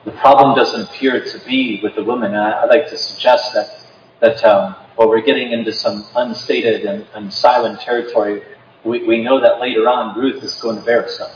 [0.05, 2.34] The problem doesn't appear to be with the woman.
[2.34, 3.80] I, would like to suggest that
[4.20, 8.42] that um, while we're getting into some unstated and, and silent territory,
[8.84, 11.30] we, we know that later on Ruth is going to bear son.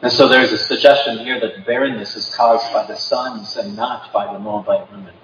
[0.00, 4.12] And so there's a suggestion here that barrenness is caused by the sons and not
[4.12, 5.14] by the Moabite women.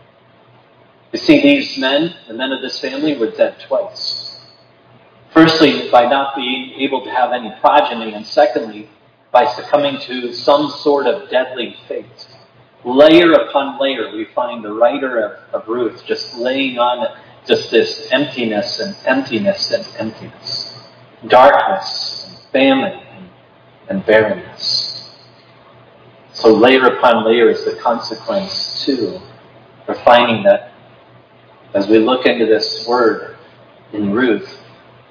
[1.12, 4.40] You see, these men, the men of this family, were dead twice.
[5.32, 8.88] Firstly, by not being able to have any progeny, and secondly,
[9.32, 12.26] by succumbing to some sort of deadly fate
[12.84, 17.16] layer upon layer, we find the writer of, of Ruth just laying on
[17.46, 20.88] just this emptiness and emptiness and emptiness,
[21.26, 23.30] darkness and famine and,
[23.88, 25.16] and barrenness.
[26.32, 29.20] So layer upon layer is the consequence too.
[29.86, 30.72] We're finding that
[31.74, 33.36] as we look into this word
[33.92, 34.60] in Ruth,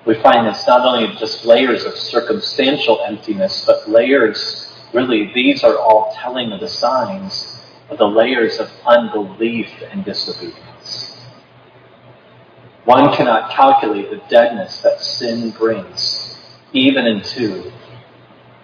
[0.08, 5.78] we find it's not only just layers of circumstantial emptiness, but layers, really, these are
[5.78, 11.18] all telling of the signs of the layers of unbelief and disobedience.
[12.86, 16.41] One cannot calculate the deadness that sin brings,
[16.72, 17.70] even into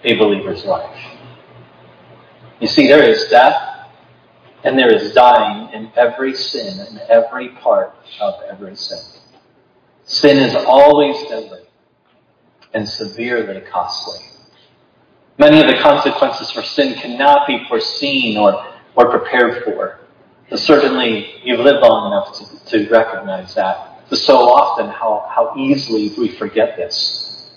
[0.06, 0.98] a believer's life.
[2.62, 3.90] You see, there is death
[4.64, 9.23] and there is dying in every sin and every part of every sin.
[10.14, 11.62] Sin is always deadly
[12.74, 14.20] and severely costly.
[15.40, 20.00] Many of the consequences for sin cannot be foreseen or or prepared for.
[20.50, 24.06] But certainly, you've lived long enough to, to recognize that.
[24.10, 27.50] But so often, how, how easily we forget this.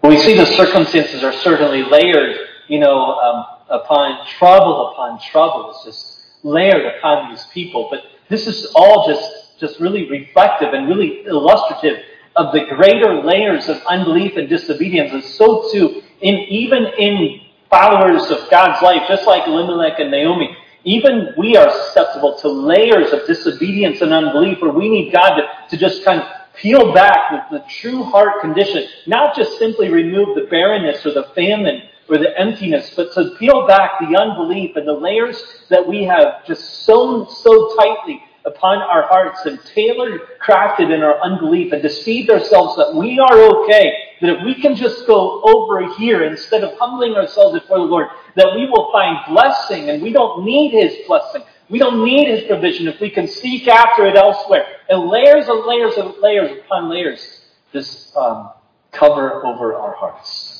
[0.00, 2.36] When we see the circumstances are certainly layered,
[2.68, 5.70] you know, um, upon trouble upon trouble.
[5.70, 7.88] It's just layered upon these people.
[7.90, 12.02] But this is all just, just really reflective and really illustrative
[12.36, 15.12] of the greater layers of unbelief and disobedience.
[15.12, 17.40] And so too, in, even in
[17.70, 23.12] followers of God's life, just like Elimelech and Naomi, even we are susceptible to layers
[23.12, 27.50] of disobedience and unbelief where we need God to, to just kind of peel back
[27.50, 32.18] the, the true heart condition, not just simply remove the barrenness or the famine or
[32.18, 36.84] the emptiness, but to peel back the unbelief and the layers that we have just
[36.84, 42.76] sewn so tightly upon our hearts and tailored, crafted in our unbelief and deceived ourselves
[42.76, 47.14] that we are okay, that if we can just go over here instead of humbling
[47.14, 51.42] ourselves before the Lord, that we will find blessing and we don't need His blessing.
[51.68, 54.64] We don't need His provision if we can seek after it elsewhere.
[54.88, 57.42] And layers and layers and layers upon layers
[57.72, 58.50] just um,
[58.90, 60.58] cover over our hearts.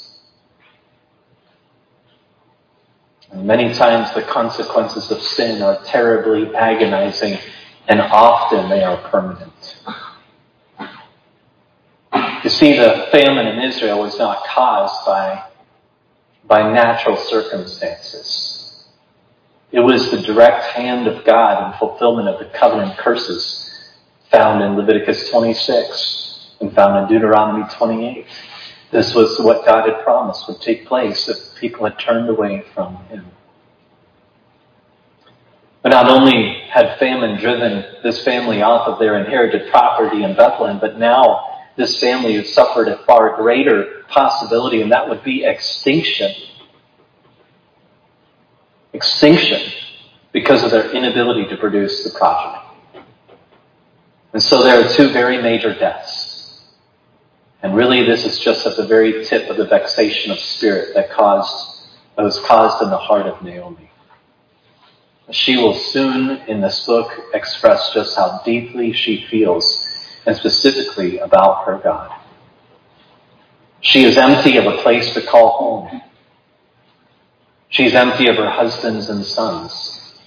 [3.31, 7.39] And many times the consequences of sin are terribly agonizing
[7.89, 9.77] and often they are permanent.
[12.45, 15.45] You see, the famine in Israel was not caused by,
[16.47, 18.87] by natural circumstances.
[19.73, 23.65] It was the direct hand of God in fulfillment of the covenant curses
[24.31, 28.27] found in Leviticus 26 and found in Deuteronomy 28.
[28.91, 32.97] This was what God had promised would take place if people had turned away from
[33.07, 33.27] Him.
[35.83, 40.79] But not only had famine driven this family off of their inherited property in Bethlehem,
[40.81, 46.35] but now this family has suffered a far greater possibility, and that would be extinction.
[48.93, 49.73] Extinction
[50.33, 52.65] because of their inability to produce the progeny.
[54.33, 56.63] And so there are two very major deaths.
[57.63, 61.11] And really this is just at the very tip of the vexation of spirit that
[61.11, 63.88] caused that was caused in the heart of Naomi.
[65.31, 69.85] She will soon in this book express just how deeply she feels
[70.25, 72.19] and specifically about her God.
[73.81, 76.03] She is empty of a place to call home.
[77.69, 80.19] She's empty of her husbands and sons.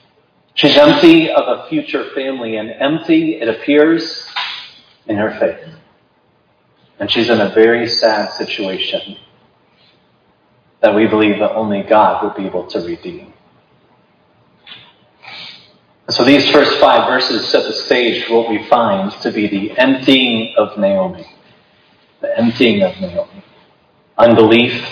[0.54, 4.28] She's empty of a future family and empty, it appears,
[5.08, 5.76] in her faith.
[7.00, 9.18] And she's in a very sad situation
[10.82, 13.34] that we believe that only God would be able to redeem.
[16.12, 19.78] So these first five verses set the stage for what we find to be the
[19.80, 21.26] emptying of Naomi.
[22.20, 23.44] The emptying of Naomi.
[24.18, 24.86] Unbelief,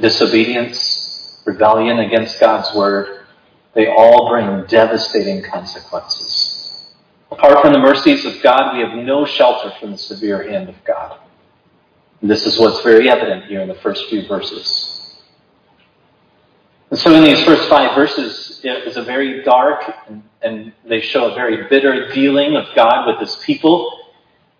[0.00, 3.26] disobedience, rebellion against God's word,
[3.74, 6.94] they all bring devastating consequences.
[7.32, 10.76] Apart from the mercies of God, we have no shelter from the severe hand of
[10.84, 11.18] God.
[12.20, 15.05] And this is what's very evident here in the first few verses.
[16.90, 21.00] And so in these first five verses, it is a very dark and, and they
[21.00, 24.04] show a very bitter dealing of God with his people.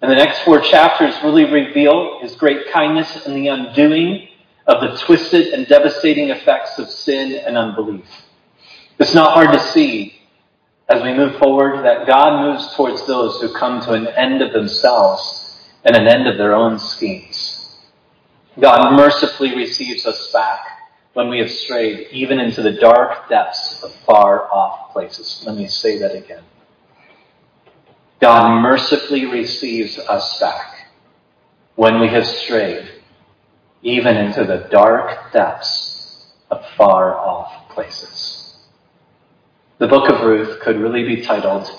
[0.02, 4.28] And the next four chapters really reveal his great kindness and the undoing
[4.66, 8.08] of the twisted and devastating effects of sin and unbelief.
[8.98, 10.20] It's not hard to see
[10.88, 14.52] as we move forward that God moves towards those who come to an end of
[14.52, 17.78] themselves and an end of their own schemes.
[18.58, 20.75] God mercifully receives us back
[21.16, 25.42] when we have strayed, even into the dark depths of far off places.
[25.46, 26.42] Let me say that again.
[28.20, 30.90] God mercifully receives us back
[31.74, 32.86] when we have strayed,
[33.80, 38.58] even into the dark depths of far off places.
[39.78, 41.70] The book of Ruth could really be titled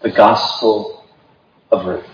[0.00, 1.04] The Gospel
[1.70, 2.08] of Ruth.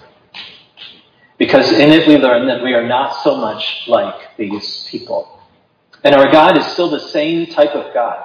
[1.38, 5.37] Because in it we learn that we are not so much like these people.
[6.08, 8.24] And our God is still the same type of God.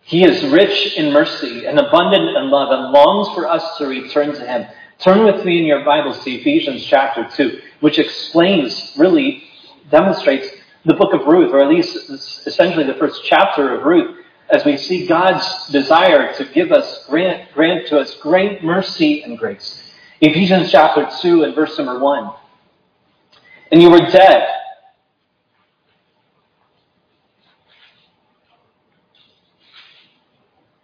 [0.00, 4.34] He is rich in mercy and abundant in love and longs for us to return
[4.34, 4.66] to Him.
[4.98, 9.44] Turn with me in your Bibles to Ephesians chapter 2, which explains, really
[9.92, 10.48] demonstrates
[10.86, 14.76] the book of Ruth, or at least essentially the first chapter of Ruth, as we
[14.76, 19.94] see God's desire to give us, grant, grant to us great mercy and grace.
[20.20, 22.32] Ephesians chapter 2 and verse number 1.
[23.70, 24.48] And you were dead.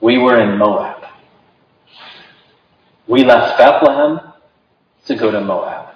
[0.00, 1.04] We were in Moab.
[3.06, 4.32] We left Bethlehem
[5.06, 5.94] to go to Moab,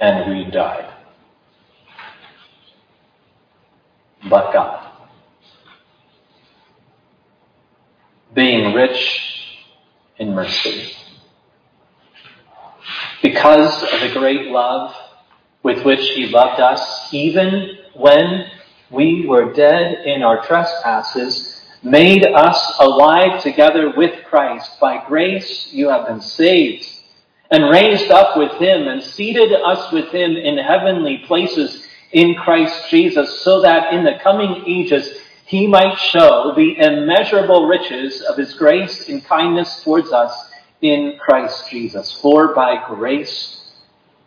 [0.00, 0.92] and we died.
[4.28, 4.88] but God.
[8.34, 9.58] Being rich
[10.18, 10.92] in mercy.
[13.22, 14.94] Because of the great love
[15.62, 18.46] with which He loved us, even when
[18.90, 24.78] we were dead in our trespasses, made us alive together with Christ.
[24.80, 26.86] By grace you have been saved
[27.50, 32.90] and raised up with Him and seated us with Him in heavenly places in Christ
[32.90, 38.54] Jesus, so that in the coming ages he might show the immeasurable riches of his
[38.54, 42.12] grace and kindness towards us in Christ Jesus.
[42.12, 43.72] For by grace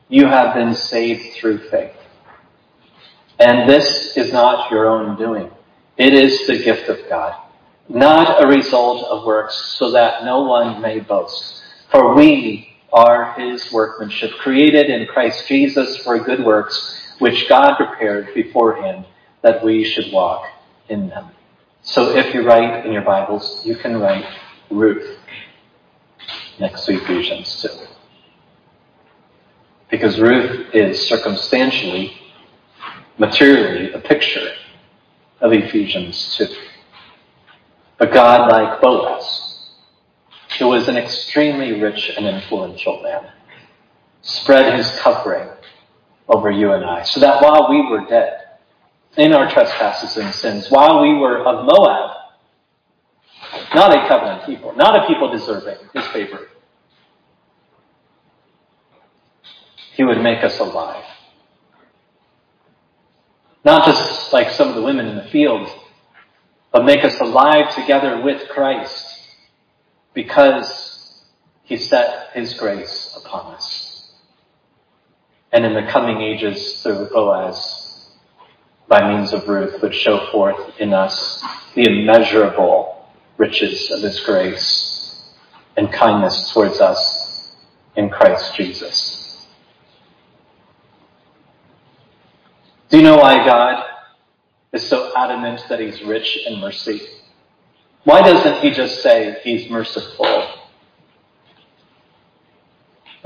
[0.07, 1.95] you have been saved through faith.
[3.39, 5.49] And this is not your own doing.
[5.97, 7.35] It is the gift of God,
[7.87, 11.61] not a result of works, so that no one may boast.
[11.91, 18.33] For we are his workmanship, created in Christ Jesus for good works, which God prepared
[18.33, 19.05] beforehand
[19.41, 20.45] that we should walk
[20.89, 21.29] in them.
[21.81, 24.25] So if you write in your Bibles, you can write
[24.71, 25.19] Ruth
[26.59, 27.69] next to Ephesians 2.
[29.91, 32.17] Because Ruth is circumstantially
[33.17, 34.51] materially a picture
[35.41, 36.47] of Ephesians 2.
[37.97, 39.69] But God, like Boaz,
[40.59, 43.31] who was an extremely rich and influential man,
[44.21, 45.49] spread his covering
[46.27, 48.41] over you and I, so that while we were dead
[49.17, 52.11] in our trespasses and sins, while we were of Moab,
[53.73, 56.49] not a covenant people, not a people deserving his favor,
[59.93, 61.03] he would make us alive.
[63.63, 65.69] Not just like some of the women in the field,
[66.75, 69.07] but make us alive together with Christ
[70.13, 71.23] because
[71.63, 74.11] he set his grace upon us.
[75.53, 78.09] And in the coming ages through Boaz,
[78.89, 81.41] by means of Ruth, would show forth in us
[81.75, 83.07] the immeasurable
[83.37, 85.31] riches of his grace
[85.77, 87.55] and kindness towards us
[87.95, 89.47] in Christ Jesus.
[92.89, 93.94] Do you know why God
[94.75, 97.01] is so adamant that he's rich in mercy?
[98.03, 100.25] Why doesn't he just say he's merciful?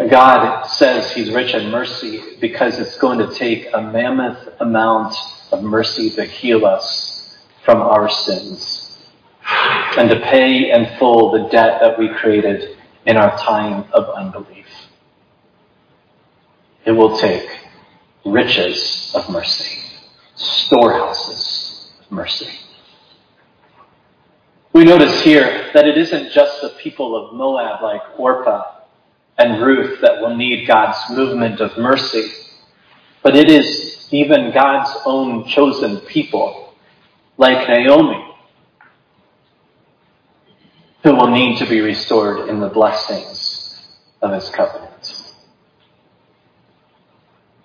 [0.10, 5.14] God says he's rich in mercy because it's going to take a mammoth amount
[5.52, 9.10] of mercy to heal us from our sins
[9.98, 14.68] and to pay in full the debt that we created in our time of unbelief.
[16.86, 17.50] It will take
[18.26, 19.80] riches of mercy,
[20.40, 22.50] storehouses of mercy.
[24.74, 28.64] We notice here that it isn't just the people of Moab like Orpah
[29.38, 32.32] and Ruth that will need God's movement of mercy,
[33.22, 36.74] but it is even God's own chosen people
[37.38, 38.26] like Naomi
[41.04, 43.88] who will need to be restored in the blessings
[44.22, 45.34] of his covenant.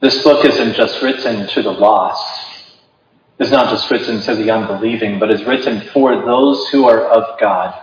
[0.00, 2.53] This book isn't just written to the lost.
[3.38, 7.38] It's not just written to the unbelieving, but it's written for those who are of
[7.40, 7.74] God.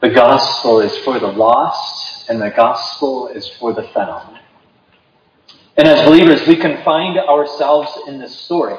[0.00, 4.38] The gospel is for the lost, and the gospel is for the found.
[5.76, 8.76] And as believers, we can find ourselves in this story.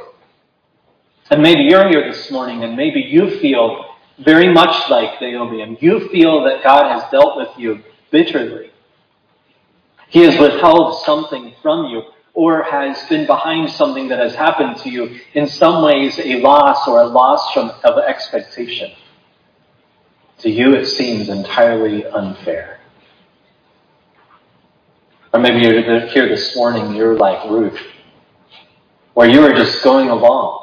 [1.31, 3.85] And maybe you're here this morning, and maybe you feel
[4.19, 8.69] very much like Naomi, and you feel that God has dealt with you bitterly.
[10.09, 12.03] He has withheld something from you
[12.33, 16.87] or has been behind something that has happened to you, in some ways a loss
[16.87, 18.91] or a loss from, of expectation.
[20.39, 22.79] To you it seems entirely unfair.
[25.33, 27.79] Or maybe you're here this morning, you're like Ruth,
[29.13, 30.59] where you are just going along.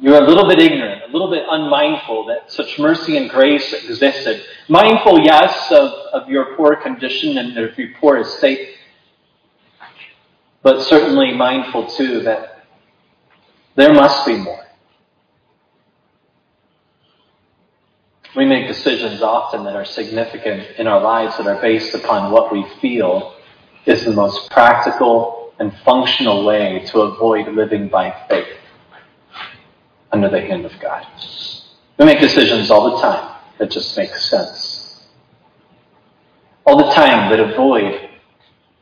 [0.00, 4.44] You're a little bit ignorant, a little bit unmindful that such mercy and grace existed.
[4.68, 8.73] Mindful, yes, of, of your poor condition and of your poor estate,
[10.64, 12.64] but certainly mindful too that
[13.76, 14.64] there must be more.
[18.34, 22.50] We make decisions often that are significant in our lives that are based upon what
[22.50, 23.36] we feel
[23.86, 28.56] is the most practical and functional way to avoid living by faith
[30.10, 31.06] under the hand of God.
[31.98, 35.06] We make decisions all the time that just make sense.
[36.64, 38.13] All the time that avoid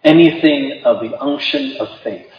[0.05, 2.31] anything of the unction of faith.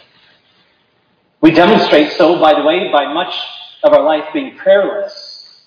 [1.40, 3.34] We demonstrate so, by the way, by much
[3.82, 5.66] of our life being prayerless,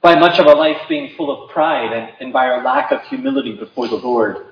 [0.00, 3.02] by much of our life being full of pride, and, and by our lack of
[3.02, 4.46] humility before the Lord.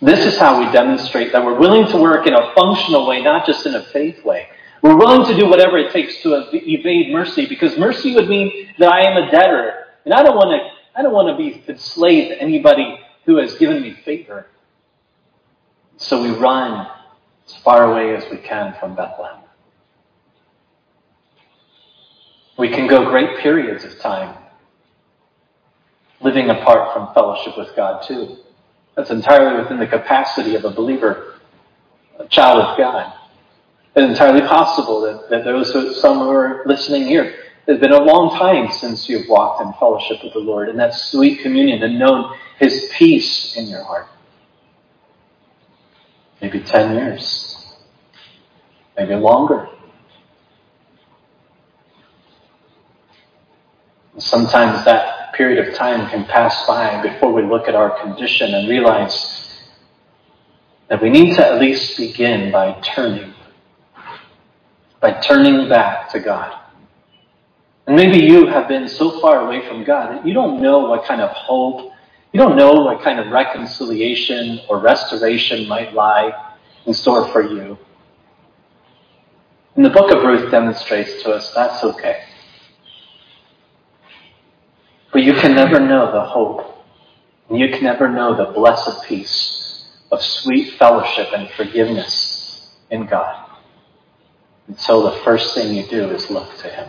[0.00, 3.46] This is how we demonstrate that we're willing to work in a functional way, not
[3.46, 4.48] just in a faith way.
[4.82, 8.92] We're willing to do whatever it takes to evade mercy, because mercy would mean that
[8.92, 10.68] I am a debtor, and I don't want to.
[10.94, 14.46] I don't want to be enslaved to anybody who has given me favor.
[15.96, 16.86] So we run
[17.46, 19.40] as far away as we can from Bethlehem.
[22.58, 24.36] We can go great periods of time
[26.20, 28.36] living apart from fellowship with God too.
[28.94, 31.40] That's entirely within the capacity of a believer,
[32.18, 33.12] a child of God.
[33.96, 37.34] It's entirely possible that, that those who, some who are listening here,
[37.66, 40.94] it's been a long time since you've walked in fellowship with the Lord and that
[40.94, 44.08] sweet communion and known His peace in your heart
[46.42, 47.76] maybe 10 years,
[48.98, 49.68] maybe longer.
[54.18, 58.68] Sometimes that period of time can pass by before we look at our condition and
[58.68, 59.62] realize
[60.88, 63.32] that we need to at least begin by turning,
[65.00, 66.58] by turning back to God.
[67.86, 71.04] And maybe you have been so far away from God that you don't know what
[71.04, 71.91] kind of hope
[72.32, 76.54] you don't know what kind of reconciliation or restoration might lie
[76.86, 77.78] in store for you.
[79.76, 82.24] And the book of Ruth demonstrates to us that's okay.
[85.12, 86.84] But you can never know the hope,
[87.48, 93.50] and you can never know the blessed peace of sweet fellowship and forgiveness in God
[94.68, 96.88] until the first thing you do is look to Him.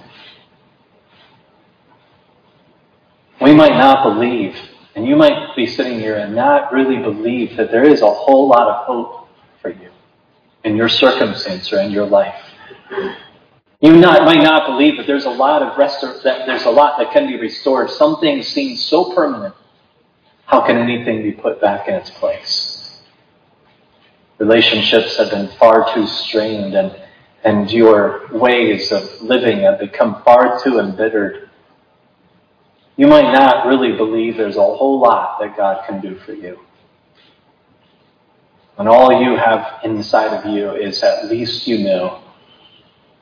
[3.42, 4.56] We might not believe,
[4.96, 8.48] and you might be sitting here and not really believe that there is a whole
[8.48, 9.28] lot of hope
[9.62, 9.90] for you
[10.64, 12.36] in your circumstance or in your life.
[13.82, 16.98] You not, might not believe that there's a lot of restor- that there's a lot
[17.00, 17.90] that can be restored.
[17.90, 19.54] Some things seem so permanent.
[20.46, 23.02] How can anything be put back in its place?
[24.38, 26.96] Relationships have been far too strained and,
[27.44, 31.50] and your ways of living have become far too embittered.
[32.96, 36.60] You might not really believe there's a whole lot that God can do for you.
[38.78, 42.24] And all you have inside of you is at least you know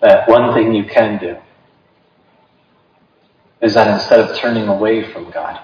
[0.01, 1.37] that one thing you can do
[3.61, 5.59] is that instead of turning away from God,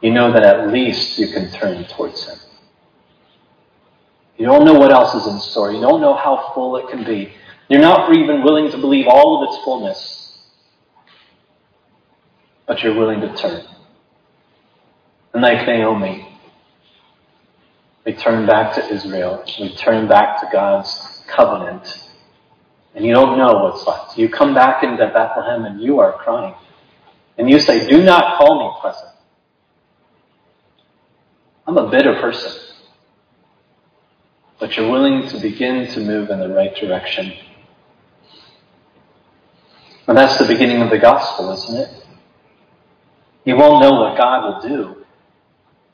[0.00, 2.38] you know that at least you can turn towards Him.
[4.38, 5.70] You don't know what else is in store.
[5.72, 7.34] You don't know how full it can be.
[7.68, 10.19] You're not even willing to believe all of its fullness,
[12.70, 13.64] but you're willing to turn.
[15.34, 16.38] And like Naomi,
[18.06, 19.42] we turn back to Israel.
[19.58, 22.12] We turn back to God's covenant
[22.94, 24.16] and you don't know what's left.
[24.16, 26.54] You come back into Bethlehem and you are crying.
[27.38, 29.16] And you say, Do not call me pleasant.
[31.66, 32.52] I'm a bitter person.
[34.60, 37.32] But you're willing to begin to move in the right direction.
[40.06, 42.06] And that's the beginning of the gospel, isn't it?
[43.44, 45.04] You won't know what God will do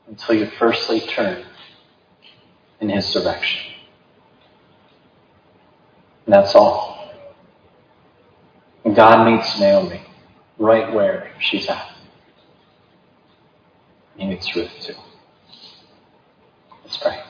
[0.07, 1.45] until you firstly turn
[2.79, 3.73] in His direction.
[6.25, 7.13] And that's all.
[8.83, 10.01] And God meets Naomi
[10.57, 11.93] right where she's at.
[14.17, 14.93] He meets Ruth too.
[16.83, 17.21] Let's pray.